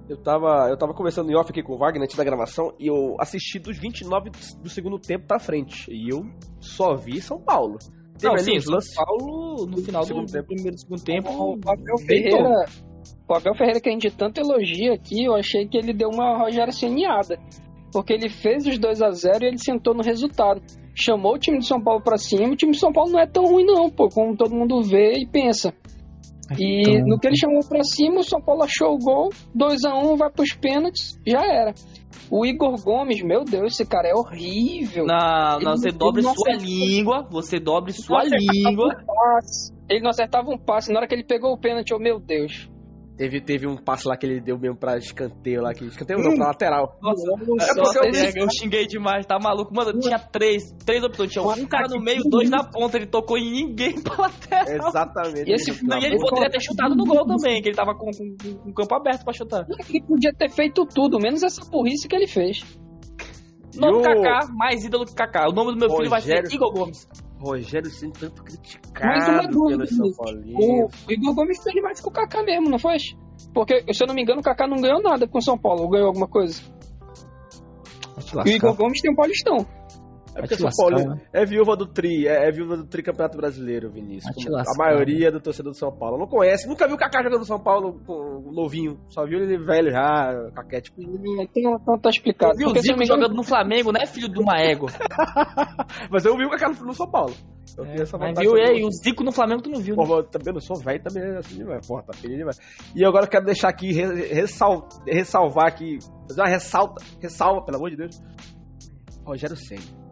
Eu 0.08 0.18
tava, 0.18 0.68
eu 0.68 0.76
tava 0.76 0.92
conversando 0.92 1.30
em 1.30 1.34
off 1.34 1.50
aqui 1.50 1.62
com 1.62 1.74
o 1.74 1.78
Wagner 1.78 2.02
antes 2.02 2.16
da 2.16 2.24
gravação 2.24 2.74
e 2.78 2.88
eu 2.88 3.16
assisti 3.18 3.58
dos 3.58 3.78
29 3.78 4.30
do 4.60 4.68
segundo 4.68 4.98
tempo 4.98 5.26
pra 5.26 5.38
frente. 5.38 5.90
E 5.90 6.12
eu 6.12 6.22
só 6.60 6.94
vi 6.94 7.20
São 7.22 7.40
Paulo. 7.40 7.78
Teve 8.18 8.34
Não, 8.34 8.38
sim, 8.38 8.58
uns 8.58 8.64
São 8.64 9.04
Paulo 9.04 9.66
no 9.66 9.78
final 9.78 10.02
do, 10.02 10.06
segundo 10.06 10.26
do 10.26 10.32
tempo. 10.32 10.46
primeiro 10.46 10.76
e 10.76 10.80
segundo 10.80 11.02
tempo. 11.02 11.30
O 11.30 11.52
Abel. 11.66 11.98
Ferreira, 12.06 12.64
o 13.26 13.34
Abel 13.34 13.54
Ferreira 13.54 13.80
que 13.80 13.88
a 13.88 13.92
gente 13.92 14.10
tanto 14.10 14.40
elogia 14.40 14.92
aqui, 14.92 15.24
eu 15.24 15.34
achei 15.34 15.66
que 15.66 15.78
ele 15.78 15.94
deu 15.94 16.10
uma 16.10 16.38
Rogério 16.38 16.72
Ceniada. 16.72 17.38
Porque 17.90 18.12
ele 18.12 18.28
fez 18.28 18.66
os 18.66 18.78
2 18.78 19.00
a 19.02 19.10
0 19.10 19.44
e 19.44 19.46
ele 19.46 19.58
sentou 19.58 19.94
no 19.94 20.02
resultado. 20.02 20.60
Chamou 20.94 21.34
o 21.34 21.38
time 21.38 21.58
de 21.58 21.66
São 21.66 21.80
Paulo 21.80 22.02
pra 22.02 22.18
cima. 22.18 22.52
O 22.52 22.56
time 22.56 22.72
de 22.72 22.78
São 22.78 22.92
Paulo 22.92 23.10
não 23.10 23.20
é 23.20 23.26
tão 23.26 23.44
ruim, 23.44 23.64
não, 23.64 23.88
pô, 23.88 24.08
como 24.08 24.36
todo 24.36 24.54
mundo 24.54 24.82
vê 24.82 25.14
e 25.14 25.26
pensa. 25.26 25.72
E 26.58 27.02
no 27.02 27.18
que 27.18 27.26
ele 27.26 27.36
chamou 27.36 27.60
pra 27.68 27.82
cima, 27.82 28.20
o 28.20 28.24
São 28.24 28.40
Paulo 28.40 28.62
achou 28.62 28.94
o 28.94 28.98
gol, 28.98 29.30
2 29.54 29.84
a 29.84 29.94
1 29.96 30.16
vai 30.16 30.30
pros 30.30 30.52
pênaltis, 30.52 31.18
já 31.26 31.44
era. 31.44 31.74
O 32.30 32.44
Igor 32.46 32.82
Gomes, 32.82 33.22
meu 33.22 33.44
Deus, 33.44 33.74
esse 33.74 33.84
cara 33.86 34.08
é 34.08 34.14
horrível. 34.14 35.04
Não, 35.06 35.56
Ele 35.56 35.64
não, 35.64 35.76
você 35.76 35.88
ele 35.88 35.98
dobre 35.98 36.22
não 36.22 36.34
sua 36.34 36.52
língua, 36.54 37.26
você 37.30 37.60
dobre 37.60 37.92
sua 37.92 38.20
acertava 38.20 38.52
língua. 38.52 38.86
um. 38.86 39.74
Ele 39.88 40.00
não 40.00 40.10
acertava 40.10 40.50
um 40.50 40.58
passe. 40.58 40.90
Na 40.92 41.00
hora 41.00 41.08
que 41.08 41.14
ele 41.14 41.24
pegou 41.24 41.52
o 41.52 41.58
pênalti, 41.58 41.92
oh 41.94 41.98
meu 41.98 42.18
Deus. 42.18 42.68
Teve, 43.16 43.40
teve 43.40 43.66
um 43.68 43.76
passe 43.76 44.08
lá 44.08 44.16
que 44.16 44.26
ele 44.26 44.40
deu 44.40 44.58
mesmo 44.58 44.76
pra 44.76 44.96
escanteio 44.96 45.62
lá. 45.62 45.72
Que, 45.72 45.84
escanteio 45.84 46.18
não, 46.18 46.34
pra 46.34 46.48
lateral. 46.48 46.98
Nossa, 47.00 47.22
É 47.22 47.36
nossa, 47.46 48.00
porque 48.00 48.16
eu- 48.16 48.24
eu, 48.24 48.32
eu 48.42 48.48
xinguei 48.50 48.86
demais, 48.86 49.24
tá 49.24 49.38
maluco? 49.40 49.72
Mano, 49.72 49.96
tinha 50.00 50.18
três, 50.18 50.64
três 50.84 51.04
opções. 51.04 51.30
Tinha 51.30 51.44
um 51.44 51.66
cara 51.66 51.86
no 51.88 52.00
meio, 52.02 52.22
dois 52.28 52.50
na 52.50 52.64
ponta. 52.64 52.96
Ele 52.96 53.06
tocou 53.06 53.38
em 53.38 53.52
ninguém 53.52 54.02
pra 54.02 54.16
lateral. 54.16 54.88
Exatamente. 54.88 55.48
E 55.48 55.54
esse 55.54 55.70
E 55.70 56.04
ele 56.04 56.18
poderia 56.18 56.50
ter 56.50 56.60
chutado 56.60 56.96
no 56.96 57.04
gol 57.04 57.24
também, 57.24 57.62
que 57.62 57.68
ele 57.68 57.76
tava 57.76 57.94
com, 57.94 58.06
com, 58.10 58.56
com 58.58 58.70
o 58.70 58.74
campo 58.74 58.94
aberto 58.96 59.22
pra 59.24 59.32
chutar. 59.32 59.64
Ele 59.88 60.02
podia 60.02 60.32
ter 60.34 60.50
feito 60.50 60.84
tudo, 60.84 61.20
menos 61.20 61.42
essa 61.44 61.64
burrice 61.70 62.08
que 62.08 62.16
ele 62.16 62.26
fez. 62.26 62.62
Nome 63.76 63.98
o- 63.98 64.02
Kaká, 64.02 64.48
mais 64.56 64.84
ídolo 64.84 65.04
que 65.04 65.14
Kaká. 65.14 65.48
O 65.48 65.52
nome 65.52 65.72
do 65.72 65.78
meu 65.78 65.90
filho 65.90 66.10
vai 66.10 66.20
ser 66.20 66.30
Rogério- 66.36 66.52
Igor 66.54 66.72
Gomes. 66.72 67.08
Rogério 67.44 67.90
sendo 67.90 68.12
tanto 68.18 68.42
Mais 68.42 68.56
criticado 68.56 69.32
uma 69.32 69.46
dúvida, 69.48 69.84
pelo 69.86 69.86
São. 69.86 70.12
Paulinho. 70.12 70.86
O, 70.86 71.12
Igor 71.12 71.34
Gomes 71.34 71.62
fez 71.62 71.82
mais 71.82 72.00
que 72.00 72.08
o 72.08 72.10
Kaká 72.10 72.42
mesmo, 72.42 72.70
não 72.70 72.78
foi? 72.78 72.96
Porque, 73.52 73.84
se 73.92 74.02
eu 74.02 74.06
não 74.06 74.14
me 74.14 74.22
engano, 74.22 74.40
o 74.40 74.44
Kaká 74.44 74.66
não 74.66 74.80
ganhou 74.80 75.02
nada 75.02 75.28
com 75.28 75.38
o 75.38 75.42
São 75.42 75.58
Paulo, 75.58 75.82
ou 75.82 75.90
ganhou 75.90 76.08
alguma 76.08 76.26
coisa. 76.26 76.62
E 78.46 78.50
o 78.50 78.52
Igor 78.56 78.74
Gomes 78.74 79.00
tem 79.00 79.10
um 79.12 79.14
Paulistão. 79.14 79.66
É 80.36 80.40
porque 80.40 80.56
São 80.56 80.66
lascar, 80.66 80.82
Paulo 80.90 81.20
é 81.32 81.44
viúva 81.46 81.76
do 81.76 81.86
Tri, 81.86 82.26
é, 82.26 82.48
é 82.48 82.50
viúva 82.50 82.76
do 82.76 82.84
Tricampeonato 82.86 83.36
Brasileiro, 83.36 83.90
Vinícius. 83.90 84.34
Como 84.34 84.48
a 84.54 84.58
lascar, 84.58 84.76
maioria 84.76 85.30
do 85.30 85.40
torcedor 85.40 85.72
do 85.72 85.78
São 85.78 85.92
Paulo 85.96 86.18
não 86.18 86.26
conhece, 86.26 86.66
nunca 86.68 86.86
viu 86.86 86.96
o 86.96 86.98
Kaká 86.98 87.22
jogando 87.22 87.40
no 87.40 87.46
São 87.46 87.60
Paulo 87.60 88.00
com 88.06 88.50
novinho, 88.52 88.98
só 89.08 89.24
viu 89.24 89.38
ele 89.38 89.56
velho 89.58 89.90
já, 89.92 90.50
caquete. 90.54 90.92
Então, 90.98 91.78
então 91.80 91.98
tá 91.98 92.10
explicado. 92.10 92.56
Viu 92.56 92.68
o 92.68 92.78
Zico 92.80 92.98
me 92.98 93.06
jogando 93.06 93.34
no 93.34 93.42
Flamengo, 93.42 93.92
né, 93.92 94.06
filho 94.06 94.28
de 94.28 94.38
uma 94.40 94.58
égua? 94.58 94.90
Mas 96.10 96.24
eu 96.24 96.36
vi 96.36 96.44
o 96.46 96.50
Kaká 96.50 96.68
no, 96.70 96.86
no 96.86 96.94
São 96.94 97.08
Paulo. 97.10 97.32
Eu 97.76 97.84
tenho 97.86 98.02
essa 98.02 98.16
Mas 98.18 98.38
viu, 98.38 98.56
e 98.56 98.84
o 98.84 98.90
Zico 98.92 99.24
no 99.24 99.32
Flamengo 99.32 99.62
tu 99.62 99.70
não 99.70 99.80
viu, 99.80 99.96
né? 99.96 100.04
Pô, 100.06 100.18
eu 100.18 100.22
também 100.24 100.52
não 100.52 100.60
sou 100.60 100.76
velho, 100.76 101.02
também 101.02 101.22
é 101.24 101.38
assim 101.38 101.56
demais. 101.58 101.86
Porra, 101.86 102.02
tá 102.04 102.12
feio 102.12 102.36
demais. 102.36 102.58
E 102.94 103.04
agora 103.04 103.24
eu 103.24 103.28
quero 103.30 103.44
deixar 103.44 103.68
aqui, 103.68 103.92
re- 103.92 104.26
ressal- 104.32 104.88
ressalvar 105.06 105.66
aqui, 105.66 105.98
fazer 106.28 106.40
uma 106.40 106.48
ressalta, 106.48 107.02
ressalva, 107.20 107.62
pelo 107.64 107.78
amor 107.78 107.90
de 107.90 107.96
Deus. 107.96 108.20
Rogério 109.26 109.56
Senna. 109.56 110.03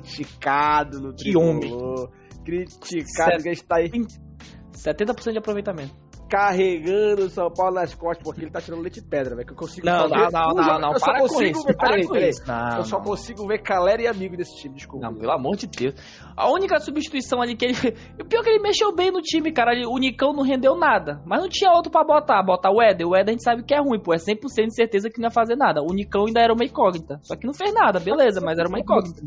Criticado 0.00 1.00
no 1.00 1.12
Que 1.14 1.32
tricolor. 1.32 2.10
Criticado, 2.44 3.42
que 3.42 3.48
a 3.48 3.52
gente 3.52 3.64
tá 3.64 3.76
aí 3.76 3.90
70% 3.90 5.32
de 5.32 5.38
aproveitamento. 5.38 5.94
carregando 6.28 7.26
o 7.26 7.28
São 7.28 7.50
Paulo 7.52 7.74
nas 7.74 7.94
costas, 7.94 8.24
porque 8.24 8.40
ele 8.40 8.50
tá 8.50 8.58
tirando 8.58 8.80
leite 8.80 9.02
de 9.02 9.06
pedra, 9.06 9.36
velho. 9.36 9.46
Que 9.46 9.52
eu 9.52 9.56
consigo 9.56 9.86
Não, 9.86 10.08
só 10.08 10.08
não, 10.08 10.30
não, 10.30 10.54
não, 10.54 10.80
não, 10.80 10.92
eu 10.92 10.98
só 10.98 11.12
consigo 11.12 11.62
ver, 11.62 11.76
peraí, 11.76 12.08
peraí. 12.08 12.30
eu 12.78 12.84
só 12.84 12.98
consigo 13.00 13.46
ver 13.46 13.58
Calera 13.58 14.00
e 14.02 14.06
amigo 14.06 14.34
desse 14.34 14.56
time, 14.56 14.74
desculpa. 14.74 15.06
Não, 15.06 15.14
pelo 15.14 15.30
amor 15.30 15.56
de 15.56 15.66
Deus. 15.66 15.94
A 16.34 16.50
única 16.50 16.80
substituição 16.80 17.42
ali 17.42 17.54
que 17.54 17.66
ele. 17.66 17.74
O 18.18 18.24
pior 18.24 18.40
é 18.40 18.44
que 18.44 18.50
ele 18.50 18.62
mexeu 18.62 18.94
bem 18.94 19.10
no 19.12 19.20
time, 19.20 19.52
cara. 19.52 19.72
O 19.86 19.98
Nicão 19.98 20.32
não 20.32 20.42
rendeu 20.42 20.74
nada. 20.74 21.20
Mas 21.26 21.42
não 21.42 21.48
tinha 21.50 21.70
outro 21.70 21.92
pra 21.92 22.02
botar. 22.02 22.42
Botar 22.42 22.70
o 22.70 22.80
Éder. 22.80 23.06
O 23.06 23.14
Éder 23.14 23.28
a 23.28 23.32
gente 23.32 23.44
sabe 23.44 23.62
que 23.62 23.74
é 23.74 23.80
ruim, 23.80 24.00
pô. 24.00 24.14
É 24.14 24.16
100% 24.16 24.68
de 24.68 24.74
certeza 24.74 25.10
que 25.10 25.20
não 25.20 25.26
ia 25.26 25.30
fazer 25.30 25.54
nada. 25.54 25.82
O 25.82 25.92
Nicão 25.92 26.24
ainda 26.26 26.40
era 26.40 26.52
uma 26.54 26.64
incógnita. 26.64 27.18
Só 27.22 27.36
que 27.36 27.46
não 27.46 27.52
fez 27.52 27.74
nada, 27.74 28.00
beleza, 28.00 28.40
mas 28.42 28.58
era 28.58 28.68
uma 28.68 28.80
incógnita. 28.80 29.20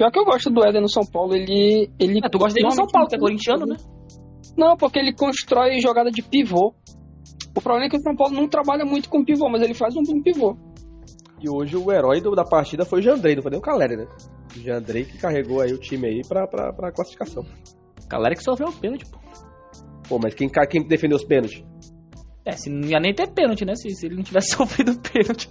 Pior 0.00 0.10
que 0.10 0.18
eu 0.18 0.24
gosto 0.24 0.48
do 0.50 0.64
Éder 0.64 0.80
no 0.80 0.88
São 0.90 1.02
Paulo, 1.04 1.34
ele. 1.34 1.90
ele 1.98 2.20
É, 2.24 2.28
tu 2.30 2.38
gosta 2.38 2.54
dele 2.54 2.68
no 2.68 2.74
São 2.74 2.86
Paulo, 2.86 3.06
que 3.06 3.16
é 3.16 3.18
corintiano, 3.18 3.66
né? 3.66 3.76
Não, 4.56 4.74
porque 4.76 4.98
ele 4.98 5.12
constrói 5.14 5.78
jogada 5.80 6.10
de 6.10 6.22
pivô. 6.22 6.74
O 7.54 7.60
problema 7.60 7.86
é 7.86 7.88
que 7.90 7.96
o 7.96 8.00
São 8.00 8.16
Paulo 8.16 8.34
não 8.34 8.48
trabalha 8.48 8.84
muito 8.84 9.10
com 9.10 9.22
pivô, 9.24 9.48
mas 9.50 9.60
ele 9.62 9.74
faz 9.74 9.94
um 9.96 10.02
bom 10.02 10.22
pivô. 10.22 10.56
E 11.42 11.48
hoje 11.50 11.76
o 11.76 11.92
herói 11.92 12.20
do- 12.20 12.34
da 12.34 12.44
partida 12.44 12.84
foi 12.84 13.00
o 13.00 13.02
Jandrei, 13.02 13.34
não 13.34 13.42
foi 13.42 13.50
nem 13.50 13.60
o 13.60 13.62
Caleri, 13.62 13.96
né? 13.96 14.06
O 14.56 14.60
Jandrei 14.60 15.04
que 15.04 15.18
carregou 15.18 15.60
aí 15.60 15.72
o 15.72 15.78
time 15.78 16.06
aí 16.06 16.20
pra, 16.26 16.46
pra, 16.46 16.72
pra 16.72 16.92
classificação. 16.92 17.44
Galera 18.08 18.34
que 18.34 18.42
sofreu 18.42 18.68
o 18.68 18.72
pênalti, 18.72 19.04
pô. 19.06 19.18
Pô, 20.08 20.18
mas 20.22 20.34
quem, 20.34 20.48
quem 20.68 20.86
defendeu 20.86 21.16
os 21.16 21.24
pênaltis? 21.24 21.62
É, 22.44 22.52
se 22.52 22.68
não 22.70 22.88
ia 22.88 22.98
nem 22.98 23.14
ter 23.14 23.28
pênalti, 23.32 23.64
né? 23.64 23.74
Se, 23.76 23.88
se 23.90 24.06
ele 24.06 24.16
não 24.16 24.22
tivesse 24.22 24.48
sofrido 24.56 24.92
o 24.92 24.98
pênalti. 25.00 25.48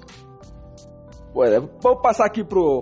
Pô, 1.33 1.43
é, 1.45 1.59
vamos 1.59 2.01
passar 2.01 2.25
aqui 2.25 2.43
pro, 2.43 2.79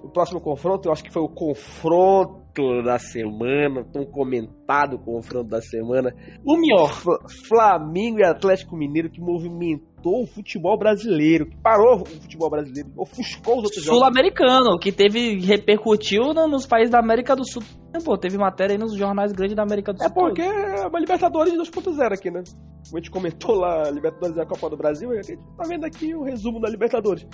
pro 0.00 0.10
próximo 0.10 0.40
confronto. 0.40 0.88
Eu 0.88 0.92
acho 0.92 1.02
que 1.04 1.12
foi 1.12 1.22
o 1.22 1.28
confronto 1.28 2.40
da 2.84 2.98
semana, 2.98 3.84
tão 3.92 4.04
comentado 4.04 4.98
confronto 4.98 5.48
da 5.48 5.60
semana. 5.60 6.12
O 6.44 6.56
melhor. 6.56 6.92
Fla- 6.92 7.18
Flamengo 7.46 8.18
e 8.18 8.24
Atlético 8.24 8.76
Mineiro 8.76 9.08
que 9.10 9.20
movimentou 9.20 10.22
o 10.22 10.26
futebol 10.26 10.76
brasileiro, 10.78 11.46
que 11.46 11.56
parou 11.58 12.02
o 12.02 12.06
futebol 12.06 12.50
brasileiro, 12.50 12.90
ofuscou 12.96 13.58
os 13.58 13.64
outros. 13.64 13.84
Sul-americano, 13.84 14.78
que 14.78 14.90
teve. 14.90 15.38
repercutiu 15.40 16.32
no- 16.34 16.48
nos 16.48 16.66
países 16.66 16.90
da 16.90 16.98
América 16.98 17.36
do 17.36 17.44
Sul. 17.48 17.62
Pô, 18.04 18.16
teve 18.16 18.36
matéria 18.38 18.74
aí 18.74 18.78
nos 18.78 18.96
jornais 18.96 19.30
grandes 19.32 19.54
da 19.54 19.62
América 19.62 19.92
do 19.92 20.02
É 20.02 20.06
Sul. 20.08 20.14
porque 20.14 20.42
é 20.42 20.86
uma 20.86 20.98
Libertadores 20.98 21.52
2.0 21.54 22.12
aqui, 22.14 22.30
né? 22.30 22.42
Como 22.86 22.96
a 22.96 23.00
gente 23.00 23.10
comentou 23.10 23.54
lá, 23.56 23.90
Libertadores 23.90 24.36
é 24.38 24.42
a 24.42 24.46
Copa 24.46 24.68
do 24.70 24.76
Brasil, 24.76 25.10
a 25.10 25.22
gente 25.22 25.36
tá 25.56 25.64
vendo 25.68 25.84
aqui 25.84 26.14
o 26.14 26.22
resumo 26.22 26.60
da 26.60 26.68
Libertadores. 26.68 27.26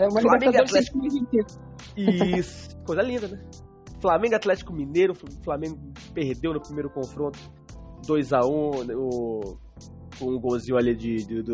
É 0.00 0.08
uma 0.08 0.20
Flamengo 0.20 0.52
e 0.52 0.56
Atlético. 0.58 0.98
Isso, 1.96 2.76
coisa 2.86 3.02
linda, 3.02 3.28
né? 3.28 3.40
Flamengo 4.00 4.34
e 4.34 4.36
Atlético 4.36 4.72
Mineiro, 4.72 5.12
o 5.12 5.44
Flamengo 5.44 5.78
perdeu 6.14 6.54
no 6.54 6.60
primeiro 6.60 6.88
confronto 6.90 7.38
2x1, 8.06 8.86
né, 8.86 8.94
o 8.96 9.56
com 10.18 10.26
um 10.32 10.38
golzinho 10.40 10.76
ali 10.76 10.94
de, 10.94 11.16
de- 11.24 11.42
do. 11.42 11.52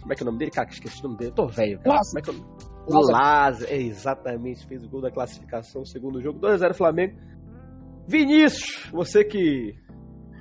Como 0.00 0.12
é 0.12 0.16
que 0.16 0.22
é 0.22 0.24
o 0.24 0.26
nome 0.26 0.38
dele? 0.38 0.50
Cara, 0.50 0.68
esqueci 0.70 1.00
o 1.00 1.04
nome 1.04 1.18
dele. 1.18 1.30
Eu 1.30 1.34
tô 1.34 1.46
velho, 1.46 1.78
cara. 1.80 2.00
Como 2.08 2.18
é 2.18 2.22
que 2.22 2.30
é 2.30 2.32
o 2.32 2.36
nome? 2.36 2.48
O 2.88 3.12
Lázaro, 3.12 3.70
é, 3.72 3.76
exatamente, 3.82 4.66
fez 4.66 4.82
o 4.84 4.88
gol 4.88 5.00
da 5.02 5.10
classificação, 5.10 5.84
segundo 5.84 6.20
jogo, 6.22 6.40
2x0 6.40 6.74
Flamengo. 6.74 7.16
Vinícius, 8.08 8.88
você 8.90 9.22
que 9.24 9.74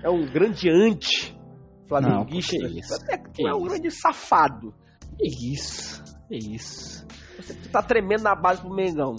é 0.04 0.10
um 0.10 0.26
grande 0.32 0.70
anti-flamenguista, 0.70 2.58
Não, 2.58 2.70
que 2.72 2.80
isso, 2.80 2.94
é, 3.12 3.48
é 3.50 3.54
um 3.54 3.64
grande 3.64 3.92
safado. 3.92 4.74
Que 5.18 5.54
isso. 5.54 6.04
Que 6.30 6.38
isso. 6.56 7.06
Você 7.42 7.54
tá 7.70 7.82
tremendo 7.82 8.24
na 8.24 8.36
base 8.36 8.62
pro 8.62 8.74
Mengão. 8.74 9.16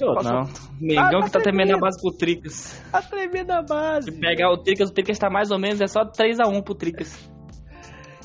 Eu 0.00 0.14
Posso- 0.14 0.28
não. 0.32 0.44
Mengão 0.80 1.20
Ah, 1.20 1.24
que 1.24 1.30
tá 1.30 1.38
tá 1.38 1.40
tremendo 1.42 1.70
a 1.70 1.78
tremendo. 1.78 1.80
base 1.80 2.00
pro 2.00 2.12
Tricas. 2.16 2.80
A 2.92 3.02
tremenda 3.02 3.62
base. 3.62 4.12
Se 4.12 4.20
pegar 4.20 4.50
o 4.52 4.58
Tricas, 4.58 4.88
o 4.90 4.92
Tricas 4.92 5.18
tá 5.18 5.28
mais 5.28 5.50
ou 5.50 5.58
menos, 5.58 5.80
é 5.80 5.86
só 5.86 6.04
3x1 6.04 6.62
pro 6.62 6.74
Tricas. 6.74 7.28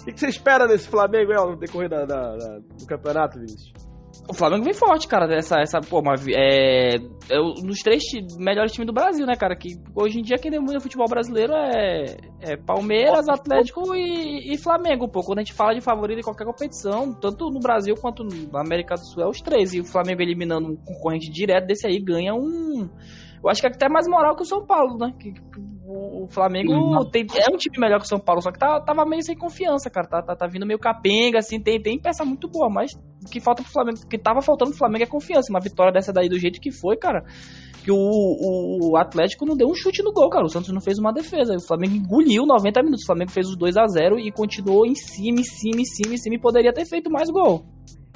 O 0.01 0.05
que 0.05 0.19
você 0.19 0.27
espera 0.27 0.67
desse 0.67 0.87
Flamengo 0.87 1.31
ó, 1.35 1.49
no 1.49 1.57
decorrer 1.57 1.89
da, 1.89 2.05
da- 2.05 2.35
da- 2.37 2.59
do 2.59 2.85
campeonato, 2.87 3.39
Vinícius? 3.39 3.73
O 4.27 4.33
Flamengo 4.33 4.63
vem 4.63 4.73
forte, 4.73 5.07
cara. 5.07 5.31
Essa, 5.35 5.59
essa, 5.59 5.79
pô, 5.81 5.99
uma, 5.99 6.15
é, 6.29 6.95
é 7.29 7.39
um 7.39 7.65
dos 7.65 7.79
três 7.81 8.03
melhores 8.37 8.71
times 8.71 8.87
do 8.87 8.93
Brasil, 8.93 9.25
né, 9.25 9.35
cara? 9.35 9.55
Que 9.55 9.75
hoje 9.95 10.19
em 10.19 10.23
dia 10.23 10.37
quem 10.37 10.51
domina 10.51 10.77
o 10.77 10.81
futebol 10.81 11.07
brasileiro 11.07 11.53
é, 11.53 12.17
é 12.41 12.57
Palmeiras, 12.57 13.29
Atlético 13.29 13.95
e, 13.95 14.53
e 14.53 14.57
Flamengo, 14.57 15.07
pô. 15.07 15.21
Quando 15.21 15.39
a 15.39 15.41
gente 15.43 15.53
fala 15.53 15.75
de 15.75 15.81
favorito 15.81 16.19
em 16.19 16.23
qualquer 16.23 16.45
competição, 16.45 17.13
tanto 17.13 17.49
no 17.51 17.59
Brasil 17.59 17.93
quanto 17.95 18.23
na 18.23 18.61
América 18.61 18.95
do 18.95 19.05
Sul, 19.05 19.23
é 19.23 19.27
os 19.27 19.41
três. 19.41 19.73
E 19.73 19.81
o 19.81 19.85
Flamengo 19.85 20.21
eliminando 20.21 20.69
um 20.69 20.75
concorrente 20.75 21.29
direto 21.31 21.67
desse 21.67 21.85
aí 21.85 21.99
ganha 21.99 22.33
um. 22.33 22.89
Eu 23.43 23.49
acho 23.49 23.61
que 23.61 23.67
é 23.67 23.69
até 23.69 23.87
mais 23.87 24.07
moral 24.07 24.35
que 24.35 24.41
o 24.41 24.45
São 24.45 24.65
Paulo, 24.65 24.97
né? 24.97 25.13
Que, 25.19 25.33
que 25.33 25.74
o 26.25 26.27
Flamengo 26.31 27.05
tem, 27.11 27.25
é 27.35 27.53
um 27.53 27.57
time 27.57 27.77
melhor 27.79 27.99
que 27.99 28.05
o 28.05 28.09
São 28.09 28.19
Paulo, 28.19 28.41
só 28.41 28.51
que 28.51 28.59
tá, 28.59 28.81
tava 28.81 29.05
meio 29.05 29.23
sem 29.23 29.37
confiança, 29.37 29.89
cara. 29.89 30.07
Tá, 30.07 30.21
tá, 30.21 30.35
tá 30.35 30.47
vindo 30.47 30.65
meio 30.65 30.79
capenga, 30.79 31.39
assim, 31.39 31.59
tem, 31.61 31.81
tem 31.81 31.99
peça 31.99 32.25
muito 32.25 32.47
boa, 32.49 32.69
mas 32.69 32.91
o 32.93 33.29
que 33.29 33.39
falta 33.39 33.61
pro 33.61 33.71
Flamengo, 33.71 33.99
o 34.03 34.07
que 34.07 34.17
tava 34.17 34.41
faltando 34.41 34.71
pro 34.71 34.79
Flamengo 34.79 35.03
é 35.03 35.07
confiança. 35.07 35.51
Uma 35.51 35.59
vitória 35.59 35.93
dessa 35.93 36.11
daí 36.11 36.27
do 36.27 36.39
jeito 36.39 36.59
que 36.59 36.71
foi, 36.71 36.97
cara. 36.97 37.23
Que 37.83 37.91
o, 37.91 37.95
o, 37.95 38.91
o 38.91 38.97
Atlético 38.97 39.45
não 39.45 39.55
deu 39.55 39.67
um 39.67 39.75
chute 39.75 40.01
no 40.03 40.11
gol, 40.11 40.29
cara. 40.29 40.45
O 40.45 40.49
Santos 40.49 40.73
não 40.73 40.81
fez 40.81 40.97
uma 40.97 41.13
defesa. 41.13 41.55
O 41.55 41.67
Flamengo 41.67 41.95
engoliu 41.95 42.45
90 42.45 42.81
minutos. 42.81 43.03
O 43.03 43.07
Flamengo 43.07 43.31
fez 43.31 43.47
os 43.47 43.55
2 43.55 43.77
a 43.77 43.85
0 43.85 44.19
e 44.19 44.31
continuou 44.31 44.85
em 44.85 44.95
cima, 44.95 45.39
em 45.39 45.43
cima, 45.43 45.81
em 45.81 45.85
cima, 45.85 46.13
em 46.15 46.17
cima 46.17 46.35
e 46.35 46.39
poderia 46.39 46.73
ter 46.73 46.85
feito 46.85 47.11
mais 47.11 47.29
gol. 47.29 47.63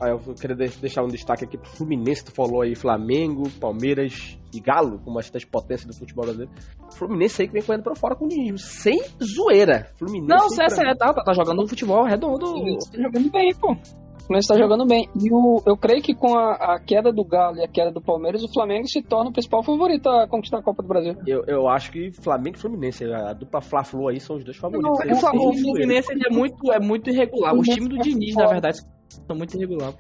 Ah, 0.01 0.09
eu 0.09 0.19
queria 0.35 0.55
de- 0.55 0.77
deixar 0.77 1.03
um 1.03 1.07
destaque 1.07 1.43
aqui 1.43 1.57
pro 1.57 1.69
Fluminense, 1.69 2.23
tu 2.25 2.31
falou 2.31 2.61
aí 2.61 2.75
Flamengo, 2.75 3.49
Palmeiras 3.59 4.37
e 4.53 4.59
Galo, 4.59 4.99
como 5.03 5.19
as 5.19 5.29
das 5.29 5.43
potências 5.43 5.85
do 5.87 5.93
futebol 5.93 6.23
brasileiro. 6.25 6.51
Fluminense 6.95 7.41
aí 7.41 7.47
que 7.47 7.53
vem 7.53 7.61
correndo 7.63 7.83
pra 7.83 7.95
fora 7.95 8.15
com 8.15 8.25
o 8.25 8.27
Diniz, 8.29 8.61
sem 8.63 9.01
zoeira. 9.23 9.91
Fluminense 9.97 10.27
Não, 10.29 10.43
aí 10.43 10.49
você 10.49 10.63
é 10.63 10.69
sério, 10.69 10.95
tá, 10.97 11.13
tá, 11.13 11.23
tá 11.23 11.33
jogando 11.33 11.67
futebol 11.67 12.03
redondo. 12.05 12.45
O 12.45 12.49
Fluminense 12.49 12.91
tá 12.91 12.97
jogando 13.01 13.31
bem, 13.31 13.53
pô. 13.55 13.73
O 13.73 14.21
Fluminense 14.29 14.47
tá 14.47 14.57
jogando 14.57 14.85
bem. 14.85 15.09
E 15.15 15.29
o, 15.33 15.61
eu 15.65 15.75
creio 15.75 16.01
que 16.03 16.13
com 16.15 16.37
a, 16.37 16.53
a 16.75 16.79
queda 16.79 17.11
do 17.11 17.25
Galo 17.25 17.57
e 17.57 17.63
a 17.63 17.67
queda 17.67 17.91
do 17.91 17.99
Palmeiras, 18.01 18.43
o 18.43 18.53
Flamengo 18.53 18.87
se 18.87 19.01
torna 19.01 19.29
o 19.31 19.33
principal 19.33 19.63
favorito 19.63 20.07
a 20.07 20.27
conquistar 20.27 20.59
a 20.59 20.63
Copa 20.63 20.81
do 20.83 20.87
Brasil. 20.87 21.15
Eu, 21.27 21.43
eu 21.47 21.67
acho 21.67 21.91
que 21.91 22.11
Flamengo 22.11 22.55
e 22.55 22.59
Fluminense, 22.59 23.03
a 23.11 23.33
dupla 23.33 23.59
Fla-Flu 23.59 24.07
aí 24.07 24.19
são 24.19 24.35
os 24.37 24.43
dois 24.43 24.55
favoritos. 24.55 24.87
Não, 24.87 25.01
aí, 25.01 25.11
O, 25.11 25.49
o. 25.49 25.53
Fluminense 25.57 26.11
ele 26.13 26.21
é 26.25 26.31
muito, 26.33 26.71
é 26.71 26.79
muito 26.79 27.09
irregular. 27.09 27.53
Os 27.55 27.67
times 27.67 27.89
do 27.89 27.97
Diniz, 27.97 28.35
na 28.35 28.45
verdade, 28.47 28.79
são 29.09 29.35
muito 29.35 29.55
irregulares. 29.55 29.97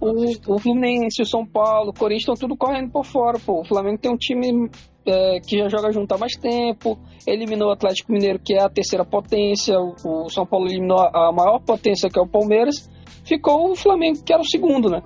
O, 0.00 0.54
o 0.54 0.58
Fluminense, 0.60 1.20
o 1.22 1.26
São 1.26 1.44
Paulo, 1.44 1.90
o 1.90 1.92
Corinthians 1.92 2.22
estão 2.22 2.34
tudo 2.48 2.56
correndo 2.56 2.90
por 2.92 3.04
fora, 3.04 3.38
pô. 3.44 3.60
O 3.60 3.64
Flamengo 3.64 3.98
tem 3.98 4.12
um 4.12 4.16
time 4.16 4.70
é, 5.04 5.40
que 5.40 5.58
já 5.58 5.68
joga 5.68 5.90
junto 5.90 6.12
há 6.14 6.18
mais 6.18 6.34
tempo, 6.36 6.96
eliminou 7.26 7.68
o 7.68 7.72
Atlético 7.72 8.12
Mineiro, 8.12 8.38
que 8.38 8.54
é 8.54 8.62
a 8.62 8.68
terceira 8.68 9.04
potência, 9.04 9.76
o, 9.78 9.94
o 10.26 10.30
São 10.30 10.46
Paulo 10.46 10.66
eliminou 10.68 10.98
a, 11.00 11.28
a 11.28 11.32
maior 11.32 11.58
potência, 11.60 12.08
que 12.08 12.18
é 12.18 12.22
o 12.22 12.28
Palmeiras, 12.28 12.88
ficou 13.24 13.72
o 13.72 13.74
Flamengo, 13.76 14.22
que 14.24 14.32
era 14.32 14.40
o 14.40 14.48
segundo, 14.48 14.88
né? 14.88 15.02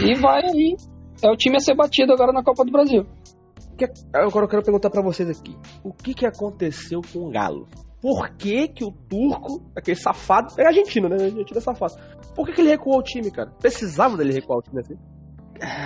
E 0.00 0.14
vai 0.14 0.42
aí, 0.42 0.74
é 1.22 1.30
o 1.30 1.36
time 1.36 1.56
a 1.56 1.60
ser 1.60 1.74
batido 1.74 2.12
agora 2.14 2.32
na 2.32 2.42
Copa 2.42 2.64
do 2.64 2.72
Brasil. 2.72 3.04
Que- 3.76 3.90
Agora 4.14 4.46
eu 4.46 4.48
quero 4.48 4.62
perguntar 4.62 4.88
pra 4.88 5.02
vocês 5.02 5.28
aqui. 5.28 5.54
O 5.84 5.92
que 5.92 6.14
que 6.14 6.24
aconteceu 6.24 7.00
com 7.12 7.26
o 7.26 7.30
Galo? 7.30 7.66
Por 8.04 8.28
que 8.36 8.68
que 8.68 8.84
o 8.84 8.92
turco, 8.92 9.62
aquele 9.74 9.96
safado, 9.96 10.52
é 10.58 10.66
argentino, 10.66 11.08
né? 11.08 11.14
Argentino 11.24 11.56
é 11.56 11.60
safado. 11.62 11.94
Por 12.36 12.44
que 12.44 12.52
que 12.52 12.60
ele 12.60 12.68
recuou 12.68 12.98
o 12.98 13.02
time, 13.02 13.30
cara? 13.30 13.50
Precisava 13.58 14.14
dele 14.14 14.34
recuar 14.34 14.58
o 14.58 14.62
time 14.62 14.80
assim? 14.80 14.94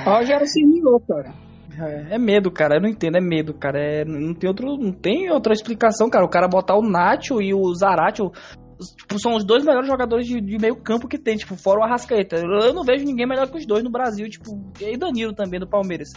O 0.05 0.11
Rogério 0.19 0.45
se 0.49 0.61
ligou, 0.61 0.99
cara. 1.07 1.33
É, 1.81 2.17
é 2.17 2.19
medo, 2.19 2.51
cara. 2.51 2.75
Eu 2.79 2.81
não 2.83 2.89
entendo, 2.89 3.19
é 3.19 3.21
medo, 3.21 3.55
cara. 3.55 3.79
É, 3.79 4.05
não 4.05 4.35
tem 4.35 4.49
outro, 4.49 4.77
não 4.77 4.91
tem 4.91 5.31
outra 5.31 5.53
explicação, 5.53 6.11
cara. 6.11 6.25
O 6.25 6.29
cara 6.29 6.49
botar 6.49 6.75
o 6.77 6.83
Nacho 6.83 7.41
e 7.41 7.55
o 7.55 7.73
Zarate, 7.73 8.21
o- 8.21 8.33
os- 8.81 8.91
tipo, 8.97 9.17
são 9.21 9.37
os 9.37 9.45
dois 9.45 9.65
melhores 9.65 9.87
jogadores 9.87 10.27
de, 10.27 10.41
de 10.41 10.59
meio 10.59 10.75
campo 10.75 11.07
que 11.07 11.19
tem, 11.19 11.37
tipo, 11.37 11.55
fora 11.55 11.79
o 11.79 11.85
Arrascaeta. 11.85 12.35
Eu 12.37 12.75
não 12.75 12.83
vejo 12.83 13.05
ninguém 13.05 13.29
melhor 13.29 13.49
que 13.49 13.59
os 13.59 13.65
dois 13.67 13.85
no 13.85 13.91
Brasil, 13.93 14.29
tipo, 14.29 14.51
e 14.81 14.97
Danilo 14.97 15.33
também 15.33 15.61
do 15.61 15.69
Palmeiras. 15.69 16.09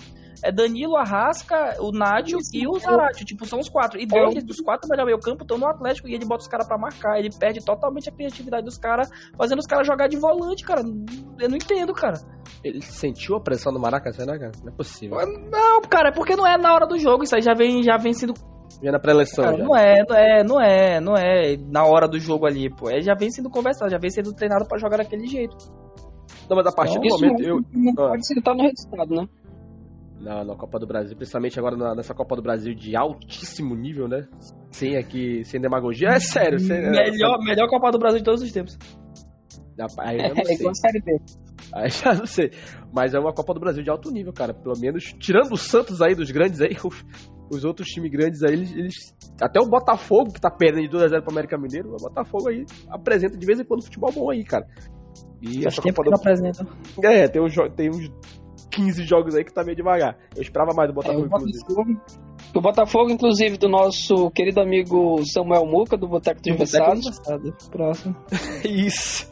É 0.44 0.52
Danilo, 0.52 0.96
Arrasca, 0.98 1.76
o 1.80 1.92
Nádio 1.92 2.40
e 2.54 2.68
o 2.68 2.78
Zarate, 2.80 3.24
tipo, 3.26 3.46
são 3.46 3.60
os 3.60 3.70
quatro. 3.70 4.00
E 4.00 4.06
dois 4.06 4.44
dos 4.44 4.60
quatro 4.60 4.90
melhores 4.90 5.12
meio 5.14 5.20
campo 5.20 5.44
estão 5.44 5.58
no 5.58 5.68
Atlético 5.68 6.08
e 6.08 6.14
ele 6.16 6.26
bota 6.26 6.42
os 6.42 6.48
caras 6.48 6.68
pra 6.68 6.78
marcar. 6.78 7.20
Ele 7.20 7.30
perde 7.30 7.64
totalmente 7.64 8.10
a 8.10 8.12
criatividade 8.12 8.64
dos 8.66 8.78
caras, 8.78 9.10
fazendo 9.38 9.60
os 9.60 9.66
caras 9.68 9.86
jogar 9.86 10.08
de 10.08 10.18
volante, 10.18 10.64
cara. 10.64 10.82
Eu 11.40 11.50
não 11.50 11.56
entendo, 11.58 11.94
cara. 11.94 12.16
Ele 12.64 12.82
sentiu 12.82 13.36
a 13.36 13.40
pressão 13.42 13.72
do 13.72 13.80
Maracanã, 13.80 14.26
né, 14.26 14.40
cara? 14.40 14.52
Não 14.64 14.72
é 14.72 14.76
possível. 14.76 15.18
Não, 15.50 15.82
cara, 15.82 16.10
é 16.10 16.12
porque 16.12 16.36
não 16.36 16.46
é 16.46 16.58
na 16.58 16.74
hora 16.74 16.88
do 16.88 16.98
jogo. 16.98 17.24
Isso 17.24 17.36
aí 17.36 17.42
já 17.42 17.54
vem, 17.54 17.84
já 17.84 17.98
vem 17.98 18.14
sendo. 18.14 18.34
Já 18.82 18.92
na 18.92 19.00
Cara, 19.00 19.58
já. 19.58 19.64
não 19.64 19.76
é, 19.76 20.04
não 20.08 20.16
é, 20.16 20.44
não 20.44 20.60
é, 20.62 21.00
não 21.00 21.16
é 21.16 21.58
na 21.70 21.86
hora 21.86 22.08
do 22.08 22.18
jogo 22.20 22.46
ali, 22.48 22.70
pô. 22.74 22.90
É, 22.90 23.02
já 23.02 23.14
vem 23.14 23.30
sendo 23.30 23.50
conversado, 23.50 23.92
já 23.92 24.00
vem 24.00 24.10
sendo 24.10 24.34
treinado 24.34 24.66
pra 24.68 24.80
jogar 24.80 24.98
daquele 24.98 25.28
jeito. 25.28 25.56
Não, 26.50 26.58
mas 26.58 26.66
a 26.66 26.72
partir 26.72 27.00
do 27.00 27.06
Isso 27.06 27.20
momento, 27.20 27.42
eu, 27.44 27.60
não 27.72 27.92
Ah. 28.06 28.10
pode 28.10 28.26
citar 28.28 28.56
no 28.56 28.64
resultado, 28.64 29.16
né? 29.16 29.28
Na, 30.22 30.44
na 30.46 30.56
Copa 30.56 30.80
do 30.80 30.88
Brasil, 30.88 31.16
principalmente 31.18 31.58
agora 31.60 31.76
na- 31.76 31.96
nessa 31.96 32.14
Copa 32.14 32.36
do 32.36 32.42
Brasil 32.42 32.74
de 32.74 32.96
altíssimo 32.96 33.76
nível, 33.76 34.08
né? 34.08 34.28
Sem 34.72 34.96
aqui, 34.98 35.44
sem 35.44 35.60
demagogia. 35.60 36.10
É 36.10 36.20
sério, 36.20 36.60
sem, 36.60 36.78
é, 36.78 36.90
melhor, 36.92 37.40
melhor 37.44 37.68
Copa 37.70 37.92
do 37.92 38.00
Brasil 38.00 38.20
de 38.20 38.26
todos 38.26 38.42
os 38.42 38.52
tempos. 38.52 38.78
Aí 40.00 40.18
eu 40.18 40.28
já 40.28 40.34
não 40.34 40.42
É 40.42 40.46
sei. 40.46 40.56
igual 40.56 40.72
a 40.72 40.76
Série 40.76 41.02
B. 41.02 41.18
Aí 41.74 41.90
já 41.90 42.14
não 42.14 42.26
sei. 42.26 42.52
Mas 42.94 43.14
é 43.14 43.20
uma 43.20 43.34
Copa 43.34 43.54
do 43.54 43.60
Brasil 43.60 43.82
de 43.84 43.90
alto 43.90 44.12
nível, 44.12 44.32
cara. 44.34 44.54
Pelo 44.54 44.78
menos, 44.80 45.06
tirando 45.20 45.54
o 45.54 45.58
Santos 45.58 46.02
aí, 46.02 46.14
dos 46.14 46.30
grandes 46.30 46.62
aí, 46.62 46.76
os, 46.84 47.04
os 47.50 47.66
outros 47.66 47.88
times 47.88 48.12
grandes 48.12 48.44
aí, 48.44 48.54
eles, 48.54 48.72
eles- 48.76 49.16
Até 49.42 49.60
o 49.60 49.66
Botafogo, 49.68 50.34
que 50.34 50.40
tá 50.42 50.52
perdendo 50.52 50.88
de 50.90 50.96
2x0 50.98 51.22
pro 51.24 51.32
América 51.32 51.58
Mineiro, 51.58 51.90
o 51.94 51.98
Botafogo 51.98 52.50
aí 52.50 52.64
apresenta 52.90 53.38
de 53.38 53.46
vez 53.46 53.60
em 53.60 53.64
quando 53.64 53.84
futebol 53.84 54.12
bom 54.12 54.30
aí, 54.30 54.44
cara. 54.44 54.66
E 55.42 55.64
Faz 55.64 55.66
essa 55.68 55.82
Copa 55.82 56.04
que 56.04 56.10
do 56.10 56.16
apresenta. 56.16 56.68
É, 57.04 57.28
tem, 57.28 57.44
jo- 57.48 57.70
tem 57.76 57.90
uns 57.90 58.12
15 58.70 59.04
jogos 59.04 59.36
aí 59.36 59.44
que 59.44 59.54
tá 59.54 59.64
meio 59.64 59.76
devagar. 59.76 60.18
Eu 60.36 60.42
esperava 60.42 60.74
mais 60.74 60.90
do 60.90 60.94
É, 60.94 60.96
Botafogo, 60.96 61.24
o, 61.24 61.26
inclusive. 61.26 61.64
Botafogo, 61.68 62.02
o 62.56 62.62
Botafogo, 62.62 63.12
inclusive, 63.12 63.58
do 63.58 63.70
nosso 63.70 64.30
querido 64.32 64.62
amigo 64.62 65.24
Samuel 65.26 65.66
Muca, 65.66 65.98
do 65.98 66.08
Boteco 66.08 66.42
dos 66.42 66.58
Versados. 66.58 67.20
Próximo. 67.70 68.16
Isso. 68.64 69.28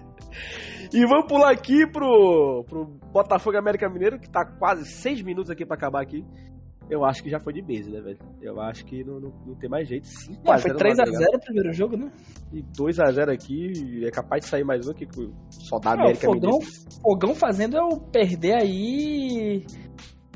e 0.92 1.06
vamos 1.06 1.26
pular 1.26 1.50
aqui 1.50 1.86
pro, 1.86 2.64
pro 2.68 2.84
Botafogo 3.12 3.56
América 3.56 3.88
Mineiro, 3.88 4.18
que 4.18 4.28
tá 4.28 4.44
quase 4.44 4.84
6 4.84 5.22
minutos 5.22 5.50
aqui 5.50 5.64
pra 5.64 5.76
acabar 5.76 6.02
aqui. 6.02 6.24
Eu 6.88 7.04
acho 7.04 7.22
que 7.22 7.28
já 7.28 7.40
foi 7.40 7.52
de 7.52 7.62
base, 7.62 7.90
né, 7.90 8.00
velho? 8.00 8.18
Eu 8.40 8.60
acho 8.60 8.84
que 8.84 9.02
não, 9.02 9.18
não, 9.18 9.32
não 9.44 9.54
tem 9.56 9.68
mais 9.68 9.88
jeito. 9.88 10.06
5 10.06 10.48
Ué, 10.48 10.54
a 10.54 10.58
foi 10.58 10.70
0 10.70 10.74
no 10.74 10.78
3x0 10.78 11.00
agregado. 11.00 11.36
o 11.36 11.40
primeiro 11.40 11.72
jogo, 11.72 11.96
né? 11.96 12.12
E 12.52 12.62
2x0 12.62 13.32
aqui, 13.32 14.06
é 14.06 14.10
capaz 14.10 14.44
de 14.44 14.50
sair 14.50 14.64
mais 14.64 14.86
um 14.86 14.92
aqui, 14.92 15.04
que 15.06 15.30
só 15.50 15.78
dá 15.78 15.90
Ah, 15.90 15.96
o 15.96 16.00
América 16.00 16.26
fogão, 16.26 16.58
fogão 17.02 17.34
fazendo 17.34 17.76
eu 17.76 18.00
perder 18.12 18.54
aí. 18.62 19.64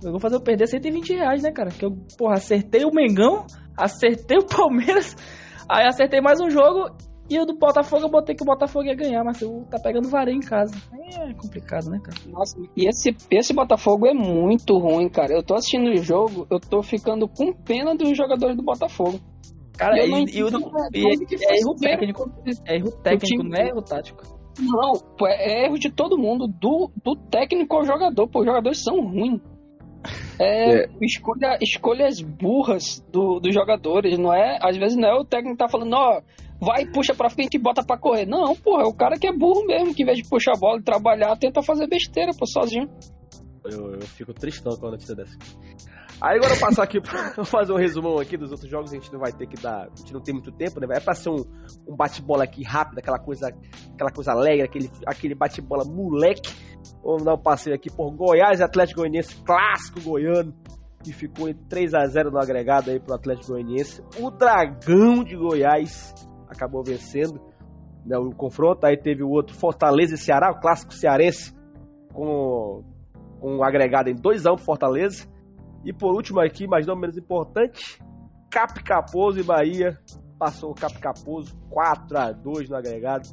Eu 0.03 0.11
vou 0.11 0.21
fazer 0.21 0.37
eu 0.37 0.41
perder 0.43 0.67
120 0.67 1.13
reais, 1.13 1.43
né, 1.43 1.53
cara? 1.53 1.71
Que 1.71 1.85
eu, 1.85 1.93
porra, 2.19 2.35
acertei 2.35 2.85
o 2.85 2.93
Mengão, 2.93 3.47
acertei 3.77 4.39
o 4.39 4.47
Palmeiras, 4.47 5.15
aí 5.71 5.87
acertei 5.87 6.21
mais 6.21 6.41
um 6.41 6.51
jogo 6.51 6.91
e 7.31 7.39
o 7.39 7.47
do 7.47 7.55
Botafogo 7.57 8.05
eu 8.05 8.11
botei 8.11 8.35
que 8.35 8.43
o 8.43 8.47
Botafogo 8.47 8.85
ia 8.87 8.95
ganhar, 8.95 9.23
mas 9.25 9.41
eu 9.41 9.65
tá 9.71 9.79
pegando 9.79 10.09
vareio 10.09 10.37
em 10.37 10.41
casa. 10.41 10.75
Aí 10.93 11.31
é 11.31 11.35
complicado, 11.35 11.89
né, 11.89 12.01
cara? 12.03 12.17
Nossa, 12.29 12.57
e 12.77 12.89
esse, 12.89 13.17
esse 13.31 13.53
Botafogo 13.55 14.07
é 14.07 14.13
muito 14.13 14.77
ruim, 14.79 15.09
cara. 15.09 15.33
Eu 15.33 15.43
tô 15.43 15.55
assistindo 15.55 15.89
o 15.91 15.97
jogo, 15.97 16.47
eu 16.51 16.59
tô 16.59 16.83
ficando 16.83 17.29
com 17.29 17.53
pena 17.53 17.95
dos 17.95 18.17
jogadores 18.17 18.57
do 18.57 18.63
Botafogo. 18.63 19.21
Cara, 19.79 19.97
Eu 19.99 20.07
e, 20.07 20.11
não 20.11 20.19
e, 20.21 20.43
o 20.43 20.51
do- 20.51 20.59
e 20.95 20.99
é, 20.99 21.11
é 21.11 21.13
erro 21.13 21.29
fizeram. 21.29 21.75
técnico. 21.81 22.31
É 22.67 22.77
erro 22.77 22.91
técnico, 23.03 23.43
não 23.45 23.57
é 23.59 23.69
erro 23.69 23.83
tático. 23.83 24.41
Não, 24.61 24.93
é 25.29 25.65
erro 25.65 25.79
de 25.79 25.91
todo 25.91 26.19
mundo, 26.19 26.47
do, 26.47 26.91
do 27.03 27.17
técnico 27.17 27.77
ao 27.77 27.85
jogador, 27.87 28.29
pô, 28.29 28.41
os 28.41 28.45
jogadores 28.47 28.83
são 28.83 29.01
ruins. 29.01 29.41
É, 30.39 30.89
Escolha, 31.01 31.59
escolhas 31.61 32.21
burras 32.21 33.01
do, 33.13 33.39
dos 33.41 33.55
jogadores, 33.55 34.19
não 34.19 34.33
é? 34.33 34.59
Às 34.63 34.77
vezes 34.77 34.97
não 34.97 35.09
é 35.09 35.15
o 35.15 35.25
técnico 35.25 35.57
que 35.57 35.65
tá 35.65 35.69
falando, 35.69 35.93
ó, 35.95 36.21
vai, 36.61 36.87
puxa 36.87 37.15
pra 37.15 37.31
frente 37.31 37.55
e 37.55 37.59
bota 37.59 37.83
pra 37.85 37.99
correr. 37.99 38.27
Não, 38.27 38.55
porra, 38.55 38.83
é 38.83 38.87
o 38.87 38.95
cara 38.95 39.19
que 39.19 39.27
é 39.27 39.33
burro 39.33 39.65
mesmo, 39.67 39.95
que 39.95 40.03
em 40.03 40.07
vez 40.07 40.19
de 40.19 40.29
puxar 40.29 40.53
a 40.55 40.59
bola 40.59 40.79
e 40.79 40.83
trabalhar, 40.83 41.37
tenta 41.37 41.63
fazer 41.63 41.89
besteira, 41.89 42.33
pô, 42.39 42.47
sozinho. 42.47 42.89
Eu, 43.65 43.95
eu 43.95 44.01
fico 44.03 44.33
tristão 44.33 44.77
com 44.77 44.89
a 44.89 44.91
notícia 44.93 45.15
dessa. 45.15 45.37
Aí 46.21 46.37
agora 46.37 46.53
eu 46.53 46.61
passar 46.61 46.83
aqui 46.83 47.01
pra 47.01 47.45
fazer 47.45 47.73
um 47.73 47.77
resumão 47.77 48.19
aqui 48.19 48.37
dos 48.37 48.51
outros 48.51 48.71
jogos, 48.71 48.93
a 48.93 48.95
gente 48.95 49.11
não 49.13 49.19
vai 49.19 49.33
ter 49.33 49.47
que 49.47 49.61
dar. 49.61 49.85
A 49.87 49.97
gente 49.97 50.13
não 50.13 50.21
tem 50.21 50.35
muito 50.35 50.53
tempo, 50.53 50.79
né? 50.79 50.87
É 50.91 51.01
pra 51.01 51.15
ser 51.15 51.31
um, 51.31 51.45
um 51.89 51.97
bate-bola 51.97 52.45
aqui 52.45 52.63
rápido, 52.63 52.99
aquela 52.99 53.19
coisa, 53.19 53.49
aquela 53.95 54.11
coisa 54.11 54.33
alegre, 54.33 54.63
aquele, 54.63 54.91
aquele 55.07 55.35
bate-bola 55.35 55.85
moleque. 55.85 56.53
Vamos 57.03 57.25
dar 57.25 57.35
um 57.35 57.43
passeio 57.43 57.75
aqui 57.75 57.91
por 57.91 58.11
Goiás 58.11 58.61
e 58.61 58.63
Atlético 58.63 59.01
Goianiense, 59.01 59.37
clássico 59.43 60.01
goiano, 60.01 60.55
que 61.03 61.13
ficou 61.13 61.49
em 61.49 61.55
3 61.55 61.95
a 61.95 62.07
0 62.07 62.31
no 62.31 62.39
agregado 62.39 62.91
aí 62.91 63.01
pro 63.01 63.15
Atlético 63.15 63.53
Goianiense. 63.53 64.03
O 64.19 64.31
Dragão 64.31 65.25
de 65.25 65.37
Goiás 65.37 66.15
acabou 66.51 66.83
vencendo 66.83 67.41
né, 68.05 68.19
o 68.19 68.31
confronto. 68.31 68.87
Aí 68.87 68.97
teve 68.97 69.23
o 69.23 69.31
outro 69.31 69.55
Fortaleza 69.55 70.15
e 70.15 70.19
Ceará, 70.19 70.51
o 70.51 70.61
clássico 70.61 70.93
cearense, 70.93 71.55
com, 72.13 72.83
com 73.41 73.57
um 73.57 73.65
agregado 73.65 74.11
em 74.11 74.15
2x1 74.15 74.57
pro 74.57 74.65
Fortaleza. 74.65 75.27
E 75.85 75.93
por 75.93 76.15
último 76.15 76.41
aqui, 76.41 76.67
mas 76.67 76.87
não 76.87 76.95
menos 76.95 77.17
importante, 77.17 77.99
Cap 78.51 78.83
Caposo 78.83 79.41
e 79.41 79.43
Bahia. 79.43 79.99
Passou 80.39 80.71
o 80.71 80.75
Cap 80.75 80.99
Caposo 80.99 81.55
4x2 81.71 82.69
no 82.69 82.77
agregado. 82.77 83.29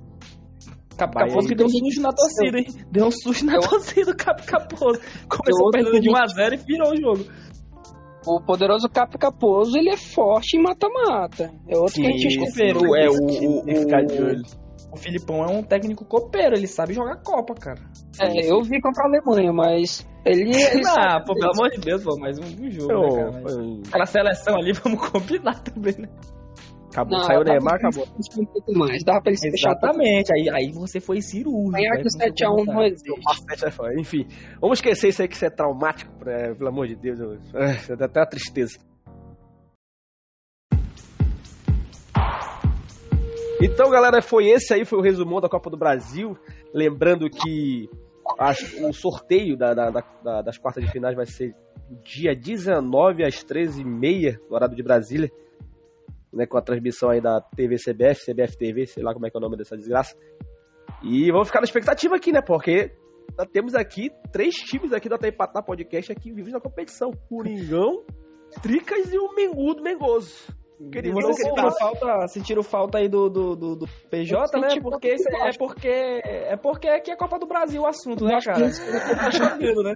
Cap 0.97 1.13
Bahia 1.13 1.29
Caposo 1.29 1.47
que 1.47 1.55
deu 1.55 1.67
um 1.67 1.69
susto 1.69 2.01
na 2.01 2.09
torcida, 2.09 2.57
hein? 2.57 2.65
Deu 2.91 3.05
um 3.07 3.11
susto 3.11 3.45
na 3.45 3.59
torcida 3.59 4.11
o 4.11 4.15
Cap 4.15 4.45
Caposo. 4.45 4.99
Começou 5.29 5.71
perdendo 5.71 5.99
de 6.01 6.09
1x0 6.09 6.53
e 6.53 6.57
virou 6.65 6.91
o 6.91 6.97
jogo. 6.97 7.31
O 8.27 8.41
poderoso 8.41 8.89
Cap 8.89 9.17
Caposo, 9.17 9.77
ele 9.77 9.89
é 9.89 9.97
forte 9.97 10.57
em 10.57 10.61
mata-mata. 10.61 11.51
É 11.67 11.77
outro 11.77 11.95
que 11.95 12.05
a 12.07 12.11
gente 12.11 12.31
Sim. 12.31 12.39
Copeiro, 12.39 12.95
é 12.95 13.07
o, 13.09 13.13
o, 13.13 13.75
ficar 13.79 14.01
de 14.03 14.21
olho. 14.21 14.41
o 14.91 14.97
Filipão 14.97 15.43
é 15.45 15.47
um 15.47 15.63
técnico 15.63 16.03
copeiro, 16.05 16.55
ele 16.55 16.67
sabe 16.67 16.93
jogar 16.93 17.21
Copa, 17.23 17.53
cara. 17.55 17.79
É, 18.19 18.51
eu 18.51 18.61
vi 18.61 18.81
contra 18.81 19.03
a 19.03 19.07
Alemanha, 19.07 19.53
mas 19.53 20.07
ele. 20.25 20.49
ele 20.55 20.81
Ah, 20.87 21.19
sabe- 21.19 21.25
pô, 21.25 21.33
pelo 21.35 21.51
amor 21.51 21.69
de 21.69 21.79
Deus, 21.79 22.03
pô, 22.03 22.17
mais 22.19 22.37
um, 22.37 22.43
um 22.43 22.69
jogo, 22.71 22.93
Pô, 22.93 23.01
né, 23.01 23.15
cara? 23.15 23.41
Mas 23.43 23.87
Aquela 23.87 24.05
seleção 24.05 24.55
ali, 24.57 24.73
vamos 24.83 25.09
combinar 25.09 25.59
também, 25.63 25.95
né? 25.97 26.09
Acabou, 26.97 27.19
Não, 27.19 27.25
saiu 27.25 27.41
o 27.41 27.43
Neymar, 27.43 27.79
pra 27.79 27.89
acabou. 27.89 28.07
um 28.39 28.45
pouco 28.45 28.73
mais. 28.73 29.03
Dava 29.03 29.21
pra 29.21 29.29
ele 29.31 29.37
se 29.37 29.51
fechar 29.51 29.75
pouco. 29.75 29.85
Exatamente, 29.85 30.33
aí, 30.33 30.49
aí 30.49 30.71
você 30.71 30.99
foi 30.99 31.21
cirúrgico. 31.21 31.71
Ganhar 31.73 31.93
aí 31.93 32.01
que 32.01 32.09
você 32.09 32.17
7x1 32.17 32.65
foi 32.65 32.65
não 32.65 32.83
existe. 32.83 33.11
É. 33.95 33.99
Enfim, 33.99 34.27
vamos 34.59 34.79
esquecer 34.79 35.09
isso 35.09 35.21
aí 35.21 35.27
que 35.27 35.35
isso 35.35 35.45
é 35.45 35.49
traumático, 35.51 36.11
né? 36.25 36.55
pelo 36.55 36.69
amor 36.69 36.87
de 36.87 36.95
Deus. 36.95 37.19
Eu... 37.19 37.33
É, 37.53 37.95
dá 37.95 38.05
até 38.05 38.19
uma 38.21 38.25
tristeza. 38.25 38.79
Então, 43.61 43.89
galera, 43.89 44.21
foi 44.21 44.47
esse 44.47 44.73
aí, 44.73 44.85
foi 44.85 44.99
o 44.99 45.01
resumão 45.01 45.41
da 45.41 45.49
Copa 45.49 45.69
do 45.69 45.77
Brasil. 45.77 46.37
Lembrando 46.73 47.29
que 47.29 47.89
as- 48.39 48.73
o 48.81 48.93
sorteio 48.93 49.57
da- 49.57 49.73
da- 49.73 49.89
da- 50.23 50.41
das 50.41 50.57
quartas 50.57 50.83
de 50.83 50.91
finais 50.91 51.15
vai 51.15 51.25
ser 51.25 51.55
dia 52.03 52.35
19 52.35 53.23
às 53.23 53.43
13h30, 53.43 54.37
no 54.49 54.55
horário 54.55 54.75
de 54.75 54.83
Brasília. 54.83 55.31
Né, 56.37 56.45
com 56.45 56.57
a 56.57 56.61
transmissão 56.61 57.09
aí 57.09 57.19
da 57.19 57.41
TV 57.41 57.77
CBF, 57.77 58.31
CBF 58.31 58.57
TV, 58.57 58.85
sei 58.85 59.03
lá 59.03 59.11
como 59.11 59.25
é 59.25 59.29
que 59.31 59.35
é 59.35 59.39
o 59.39 59.41
nome 59.41 59.57
dessa 59.57 59.75
desgraça. 59.75 60.15
E 61.03 61.31
vamos 61.31 61.47
ficar 61.47 61.61
na 61.61 61.65
expectativa 61.65 62.15
aqui, 62.15 62.31
né? 62.31 62.41
Porque 62.45 62.91
nós 63.35 63.47
temos 63.51 63.73
aqui 63.73 64.11
três 64.31 64.53
times 64.53 64.93
aqui 64.93 65.09
do 65.09 65.15
Até 65.15 65.29
Empatar 65.29 65.65
Podcast 65.65 66.11
aqui 66.11 66.31
vivos 66.31 66.53
na 66.53 66.59
competição. 66.59 67.09
Coringão, 67.27 68.03
Tricas 68.61 69.11
e 69.11 69.17
o 69.17 69.33
Mengudo 69.33 69.81
Mengoso. 69.81 70.55
Querido, 70.91 71.15
vocês 71.15 71.37
sentiram 71.37 71.71
falta, 71.71 72.27
sentiram 72.27 72.63
falta 72.63 72.97
aí 72.99 73.09
do, 73.09 73.29
do, 73.29 73.55
do, 73.55 73.75
do 73.77 73.87
PJ, 74.11 74.59
né? 74.59 74.67
Porque 74.79 75.07
é, 75.07 75.49
é 75.49 75.57
porque 75.57 75.87
é 75.89 76.55
porque 76.55 76.87
aqui 76.87 77.09
é 77.09 77.15
Copa 77.15 77.39
do 77.39 77.47
Brasil 77.47 77.81
o 77.81 77.87
assunto, 77.87 78.23
né, 78.23 78.37
cara? 78.45 78.69
Tá 78.69 79.31
chovendo, 79.33 79.81
né? 79.81 79.95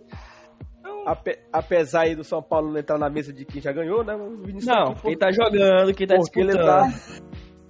Ape- 1.05 1.39
apesar 1.51 2.01
aí 2.01 2.15
do 2.15 2.23
São 2.23 2.41
Paulo 2.43 2.71
não 2.71 2.79
entrar 2.79 2.97
na 2.97 3.09
mesa 3.09 3.33
de 3.33 3.43
quem 3.45 3.61
já 3.61 3.71
ganhou, 3.71 4.03
né? 4.03 4.13
O 4.15 4.37
Vinícius 4.43 4.65
Não, 4.65 4.91
aqui, 4.91 5.01
quem 5.03 5.17
tá 5.17 5.31
jogando, 5.31 5.93
quem 5.93 6.05
tá 6.07 6.15
ele 6.15 6.23
disputando. 6.23 6.65
tá. 6.65 6.93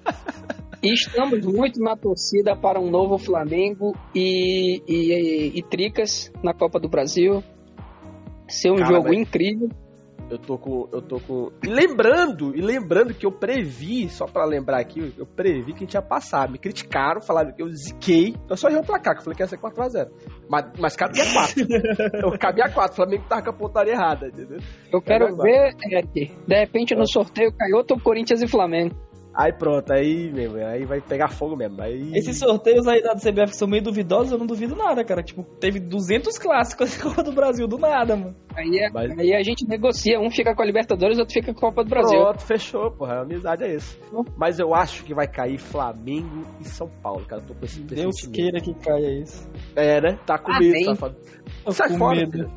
E 0.84 0.94
estamos 0.96 1.46
muito 1.46 1.80
na 1.80 1.96
torcida 1.96 2.56
para 2.56 2.80
um 2.80 2.90
novo 2.90 3.16
Flamengo 3.20 3.96
e, 4.16 4.82
e, 4.88 5.60
e 5.60 5.62
Tricas 5.62 6.32
na 6.44 6.56
Copa 6.56 6.80
do 6.80 6.90
Brasil. 6.90 7.44
Ser 8.48 8.72
um 8.72 8.78
Cara, 8.78 8.96
jogo 8.96 9.10
mas- 9.10 9.18
incrível. 9.20 9.70
Eu 10.32 10.38
tô 10.38 10.58
com. 10.58 10.88
Eu 10.94 11.02
tô 11.02 11.20
com. 11.20 11.52
E 11.62 11.68
lembrando, 11.68 12.56
e 12.56 12.62
lembrando 12.62 13.14
que 13.14 13.26
eu 13.26 13.32
previ, 13.34 14.08
só 14.08 14.26
pra 14.26 14.46
lembrar 14.46 14.80
aqui, 14.80 15.14
eu 15.18 15.26
previ 15.26 15.74
que 15.74 15.80
a 15.80 15.86
gente 15.86 15.94
ia 15.94 16.02
passar. 16.02 16.50
Me 16.50 16.58
criticaram, 16.58 17.22
falaram 17.22 17.52
que 17.52 17.62
eu 17.62 17.68
ziquei. 17.68 18.34
Eu 18.50 18.56
só 18.56 18.70
errei 18.70 18.80
o 18.80 18.86
placar, 18.86 19.14
que 19.14 19.20
eu 19.20 19.24
falei 19.26 19.36
que 19.36 19.44
ia 19.44 19.48
ser 19.48 19.58
4x0. 19.58 20.10
Mas, 20.50 20.66
mas 20.80 20.96
cabia 20.96 21.26
4. 21.34 21.68
eu 22.24 22.40
cabia 22.40 22.70
4, 22.70 22.94
o 22.94 22.96
Flamengo 22.96 23.26
tava 23.28 23.42
com 23.44 23.50
a 23.50 23.54
pontaria 23.54 23.92
errada, 23.92 24.28
entendeu? 24.28 24.60
Eu 24.90 25.02
quero 25.02 25.36
ver, 25.36 25.76
Eric, 25.92 26.34
de 26.48 26.56
repente 26.56 26.96
no 26.96 27.06
sorteio 27.06 27.52
cai 27.52 27.74
outro 27.74 28.00
Corinthians 28.00 28.42
e 28.42 28.48
Flamengo. 28.48 28.96
Aí 29.34 29.54
pronto, 29.54 29.94
aí, 29.94 30.30
meu, 30.30 30.56
aí 30.68 30.84
vai 30.84 31.00
pegar 31.00 31.30
fogo 31.30 31.56
mesmo. 31.56 31.82
Aí... 31.82 32.12
Esses 32.14 32.38
sorteios 32.38 32.86
aí 32.86 33.02
da 33.02 33.16
CBF 33.16 33.52
que 33.52 33.56
são 33.56 33.66
meio 33.68 33.82
duvidosos, 33.82 34.34
eu 34.34 34.38
não 34.38 34.46
duvido 34.46 34.76
nada, 34.76 35.06
cara. 35.06 35.24
Tipo, 35.24 35.44
teve 35.58 35.80
200 35.80 36.38
clássicos 36.38 36.96
na 37.00 37.04
Copa 37.04 37.24
do 37.24 37.32
Brasil, 37.32 37.66
do 37.66 37.78
nada, 37.78 38.16
mano. 38.18 38.36
Aí, 38.54 38.78
é- 38.80 38.90
Mas- 38.92 39.18
aí 39.18 39.34
a 39.34 39.42
gente 39.42 39.66
negocia, 39.66 40.20
um 40.20 40.30
fica 40.30 40.54
com 40.54 40.62
a 40.62 40.66
Libertadores, 40.66 41.18
outro 41.18 41.34
fica 41.34 41.54
com 41.54 41.60
a 41.66 41.70
Copa 41.70 41.84
do 41.84 41.90
Brasil. 41.90 42.20
Pronto, 42.20 42.42
fechou, 42.42 42.92
porra. 42.92 43.20
A 43.20 43.22
amizade 43.22 43.64
é 43.64 43.74
isso. 43.76 43.98
Mas 44.36 44.60
eu 44.60 44.76
acho 44.76 45.06
que 45.06 45.14
vai 45.14 45.28
cair 45.28 45.58
Flamengo 45.58 46.46
e 46.60 46.66
São 46.66 46.90
Paulo, 47.02 47.24
cara. 47.26 47.42
Eu 47.42 47.48
tô 47.48 47.54
com 47.54 47.64
esse 47.66 47.80
Deus 47.82 48.28
queira 48.28 48.60
que 48.60 48.74
caia 48.74 49.22
isso. 49.22 49.50
É, 49.78 50.02
né? 50.02 50.20
Tá 50.26 50.38
com 50.38 50.52
medo, 50.60 50.84
safado. 50.84 51.16
Tô 51.64 51.72
Sai 51.72 51.88
com 51.88 51.98
fora, 51.98 52.20
medo. 52.20 52.32
filho. 52.34 52.52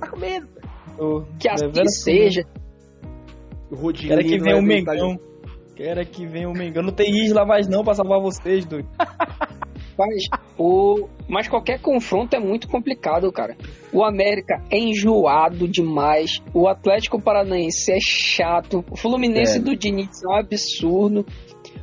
Tá 0.00 0.06
com 0.08 0.18
medo. 0.18 0.48
Tô 0.96 1.24
Que 1.38 1.48
assim 1.50 1.86
seja. 1.86 2.44
O 3.70 3.74
Rodinho. 3.76 4.08
Quero 4.08 4.22
que 4.26 4.38
não 4.38 4.44
venha 4.44 4.54
vai 4.56 4.64
o 4.64 4.66
Mengão. 4.66 5.20
Quero 5.78 6.04
que 6.04 6.26
venha 6.26 6.48
o 6.48 6.52
Mengão. 6.52 6.82
Não 6.82 6.92
tem 6.92 7.08
Isla 7.24 7.46
mais 7.46 7.68
não 7.68 7.84
pra 7.84 7.94
salvar 7.94 8.20
vocês, 8.20 8.66
doido. 8.66 8.88
Mas, 9.96 10.24
o... 10.58 11.08
Mas 11.28 11.46
qualquer 11.46 11.80
confronto 11.80 12.34
é 12.34 12.40
muito 12.40 12.66
complicado, 12.68 13.30
cara. 13.30 13.56
O 13.92 14.04
América 14.04 14.60
é 14.72 14.76
enjoado 14.76 15.68
demais. 15.68 16.42
O 16.52 16.66
Atlético 16.66 17.22
Paranaense 17.22 17.92
é 17.92 17.98
chato. 18.00 18.84
O 18.90 18.96
Fluminense 18.96 19.58
É. 19.58 19.60
do 19.60 19.76
Diniz 19.76 20.22
é 20.24 20.28
um 20.28 20.36
absurdo. 20.36 21.24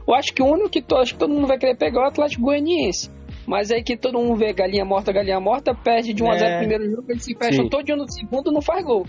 Eu 0.06 0.14
acho 0.14 0.34
que 0.34 0.42
o 0.42 0.46
único 0.46 0.70
que, 0.70 0.82
to... 0.82 0.98
acho 0.98 1.14
que 1.14 1.20
todo 1.20 1.34
mundo 1.34 1.48
vai 1.48 1.58
querer 1.58 1.78
pegar 1.78 2.02
é 2.02 2.04
o 2.04 2.08
Atlético 2.08 2.44
Goianiense. 2.44 3.10
Mas 3.48 3.72
aí 3.72 3.82
que 3.82 3.96
todo 3.96 4.18
mundo 4.20 4.36
vê 4.36 4.52
galinha 4.52 4.84
morta, 4.84 5.14
galinha 5.14 5.40
morta, 5.40 5.74
perde 5.74 6.14
de 6.14 6.22
1 6.22 6.32
a 6.32 6.38
0 6.38 6.46
É. 6.46 6.52
no 6.54 6.60
primeiro 6.60 6.92
jogo, 6.92 7.06
eles 7.12 7.24
se 7.24 7.34
fecham 7.38 7.64
Sim. 7.64 7.70
todo 7.70 7.96
no 7.96 8.12
segundo 8.12 8.52
não 8.52 8.62
faz 8.62 8.84
gol. 8.84 9.06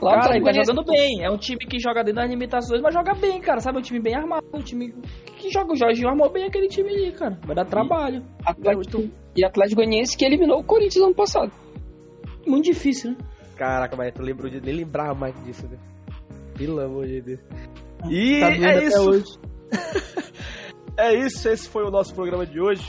Lá 0.00 0.10
o 0.10 0.20
Cara, 0.20 0.36
ele 0.36 0.44
tá 0.44 0.52
jogando 0.52 0.84
bem. 0.84 1.24
É 1.24 1.30
um 1.30 1.36
time 1.36 1.58
que 1.58 1.78
joga 1.80 2.04
dentro 2.04 2.20
das 2.20 2.30
limitações, 2.30 2.80
mas 2.80 2.94
joga 2.94 3.14
bem, 3.14 3.40
cara. 3.40 3.60
Sabe? 3.60 3.78
É 3.78 3.80
um 3.80 3.82
time 3.82 4.00
bem 4.00 4.14
armado. 4.14 4.46
Um 4.54 4.60
time 4.60 4.92
que 5.36 5.50
joga. 5.50 5.72
O 5.72 5.76
Jorginho 5.76 6.08
armou 6.08 6.30
bem 6.30 6.44
aquele 6.44 6.68
time 6.68 6.88
ali, 6.88 7.12
cara. 7.12 7.38
Vai 7.44 7.56
dar 7.56 7.64
trabalho. 7.64 8.24
Atlético... 8.44 9.08
E 9.36 9.44
Atlético 9.44 9.76
Goianiense 9.76 10.16
que 10.16 10.24
eliminou 10.24 10.60
o 10.60 10.64
Corinthians 10.64 11.04
ano 11.04 11.14
passado. 11.14 11.52
Muito 12.46 12.66
difícil, 12.66 13.10
né? 13.10 13.16
Caraca, 13.56 13.96
mas 13.96 14.12
tu 14.14 14.22
lembrou 14.22 14.50
de. 14.50 14.60
Nem 14.60 14.74
lembrava 14.74 15.14
mais 15.14 15.34
disso, 15.44 15.66
né? 15.68 15.78
Pelo 16.56 16.80
amor 16.80 17.06
de 17.06 17.20
Deus. 17.20 17.40
E 18.08 18.40
Tá 18.40 18.50
é 18.50 18.54
até 18.54 18.84
isso. 18.84 19.10
hoje. 19.10 19.38
É 21.00 21.14
isso, 21.14 21.48
esse 21.48 21.68
foi 21.68 21.84
o 21.84 21.92
nosso 21.92 22.12
programa 22.12 22.44
de 22.44 22.60
hoje. 22.60 22.82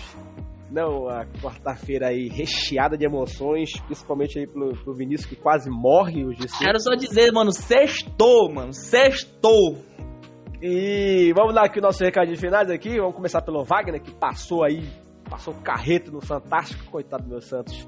Não, 0.71 1.09
a 1.09 1.25
quarta-feira 1.41 2.09
aí 2.09 2.27
recheada 2.27 2.95
de 2.97 3.03
emoções, 3.05 3.71
principalmente 3.87 4.37
aí 4.37 4.45
pro, 4.45 4.71
pro 4.83 4.93
Vinícius 4.93 5.27
que 5.29 5.35
quase 5.35 5.69
morre 5.69 6.23
hoje. 6.25 6.41
Quero 6.59 6.79
só 6.79 6.93
dizer, 6.95 7.31
mano, 7.31 7.51
sextou, 7.51 8.51
mano. 8.53 8.71
Sextou. 8.73 9.77
E 10.61 11.31
vamos 11.35 11.55
dar 11.55 11.63
aqui 11.65 11.79
o 11.79 11.81
nosso 11.81 12.03
recadinho 12.03 12.37
finais 12.37 12.69
aqui. 12.69 12.97
Vamos 12.99 13.15
começar 13.15 13.41
pelo 13.41 13.63
Wagner, 13.63 14.01
que 14.01 14.13
passou 14.13 14.63
aí, 14.63 14.83
passou 15.29 15.53
o 15.53 15.61
carreto 15.61 16.11
no 16.11 16.21
Fantástico. 16.21 16.91
Coitado 16.91 17.23
do 17.23 17.29
meu 17.29 17.41
Santos. 17.41 17.87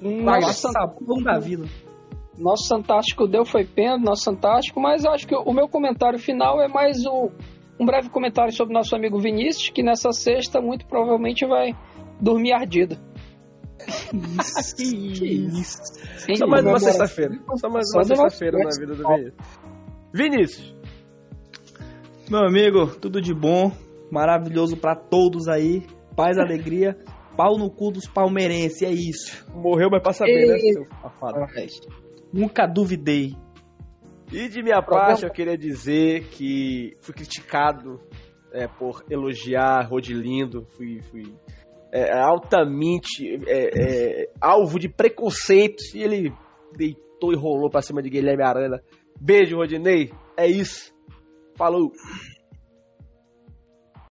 Nossa, 0.00 0.40
Nossa, 0.46 0.68
sabão 0.72 1.22
da 1.22 1.38
vida. 1.38 1.64
Nosso 2.38 2.68
Fantástico 2.68 3.26
deu 3.26 3.44
foi 3.44 3.64
pena, 3.64 3.98
nosso 3.98 4.24
Fantástico, 4.24 4.80
mas 4.80 5.04
eu 5.04 5.10
acho 5.12 5.26
que 5.26 5.34
o 5.34 5.52
meu 5.52 5.68
comentário 5.68 6.18
final 6.18 6.60
é 6.60 6.68
mais 6.68 7.04
o- 7.04 7.30
um 7.78 7.86
breve 7.86 8.08
comentário 8.10 8.52
sobre 8.52 8.74
nosso 8.74 8.94
amigo 8.96 9.18
Vinícius, 9.18 9.70
que 9.70 9.82
nessa 9.82 10.10
sexta 10.12 10.60
muito 10.60 10.86
provavelmente 10.86 11.46
vai 11.46 11.74
dormir 12.20 12.52
ardido. 12.52 12.96
que 14.76 14.82
isso. 14.82 15.78
Só 16.36 16.46
mais 16.46 16.64
uma 16.64 16.80
sexta-feira. 16.80 17.38
Só 17.56 17.68
mais 17.70 17.86
uma 17.94 18.04
sexta-feira 18.04 18.58
na 18.58 18.70
vida 18.78 18.94
do 18.94 19.08
Vinícius. 19.08 19.34
Vinícius, 20.12 20.76
Meu 22.30 22.40
amigo, 22.40 22.86
tudo 22.96 23.20
de 23.20 23.32
bom. 23.32 23.70
Maravilhoso 24.10 24.76
pra 24.76 24.96
todos 24.96 25.48
aí. 25.48 25.86
Paz, 26.16 26.36
alegria. 26.38 26.98
Pau 27.36 27.56
no 27.56 27.70
cu 27.70 27.92
dos 27.92 28.08
palmeirenses, 28.08 28.82
é 28.82 28.90
isso. 28.90 29.46
morreu, 29.54 29.88
mas 29.92 30.02
pra 30.02 30.12
saber, 30.12 30.48
né, 30.48 30.58
seu 30.58 30.84
safado? 31.00 31.38
Nunca 32.32 32.66
duvidei. 32.66 33.36
E 34.32 34.48
de 34.48 34.62
minha 34.62 34.82
parte, 34.82 35.24
eu 35.24 35.30
queria 35.30 35.56
dizer 35.56 36.24
que 36.28 36.96
fui 37.00 37.14
criticado 37.14 38.00
é, 38.52 38.66
por 38.66 39.04
elogiar 39.10 39.88
Rodilindo, 39.88 40.66
fui, 40.76 41.00
fui 41.10 41.34
é, 41.92 42.12
altamente 42.18 43.40
é, 43.46 44.22
é, 44.22 44.30
alvo 44.40 44.78
de 44.78 44.88
preconceitos 44.88 45.94
e 45.94 46.02
ele 46.02 46.32
deitou 46.76 47.32
e 47.32 47.36
rolou 47.36 47.70
pra 47.70 47.80
cima 47.80 48.02
de 48.02 48.10
Guilherme 48.10 48.42
Arana. 48.42 48.82
Beijo, 49.20 49.56
Rodinei. 49.56 50.12
É 50.36 50.46
isso. 50.46 50.94
Falou. 51.56 51.90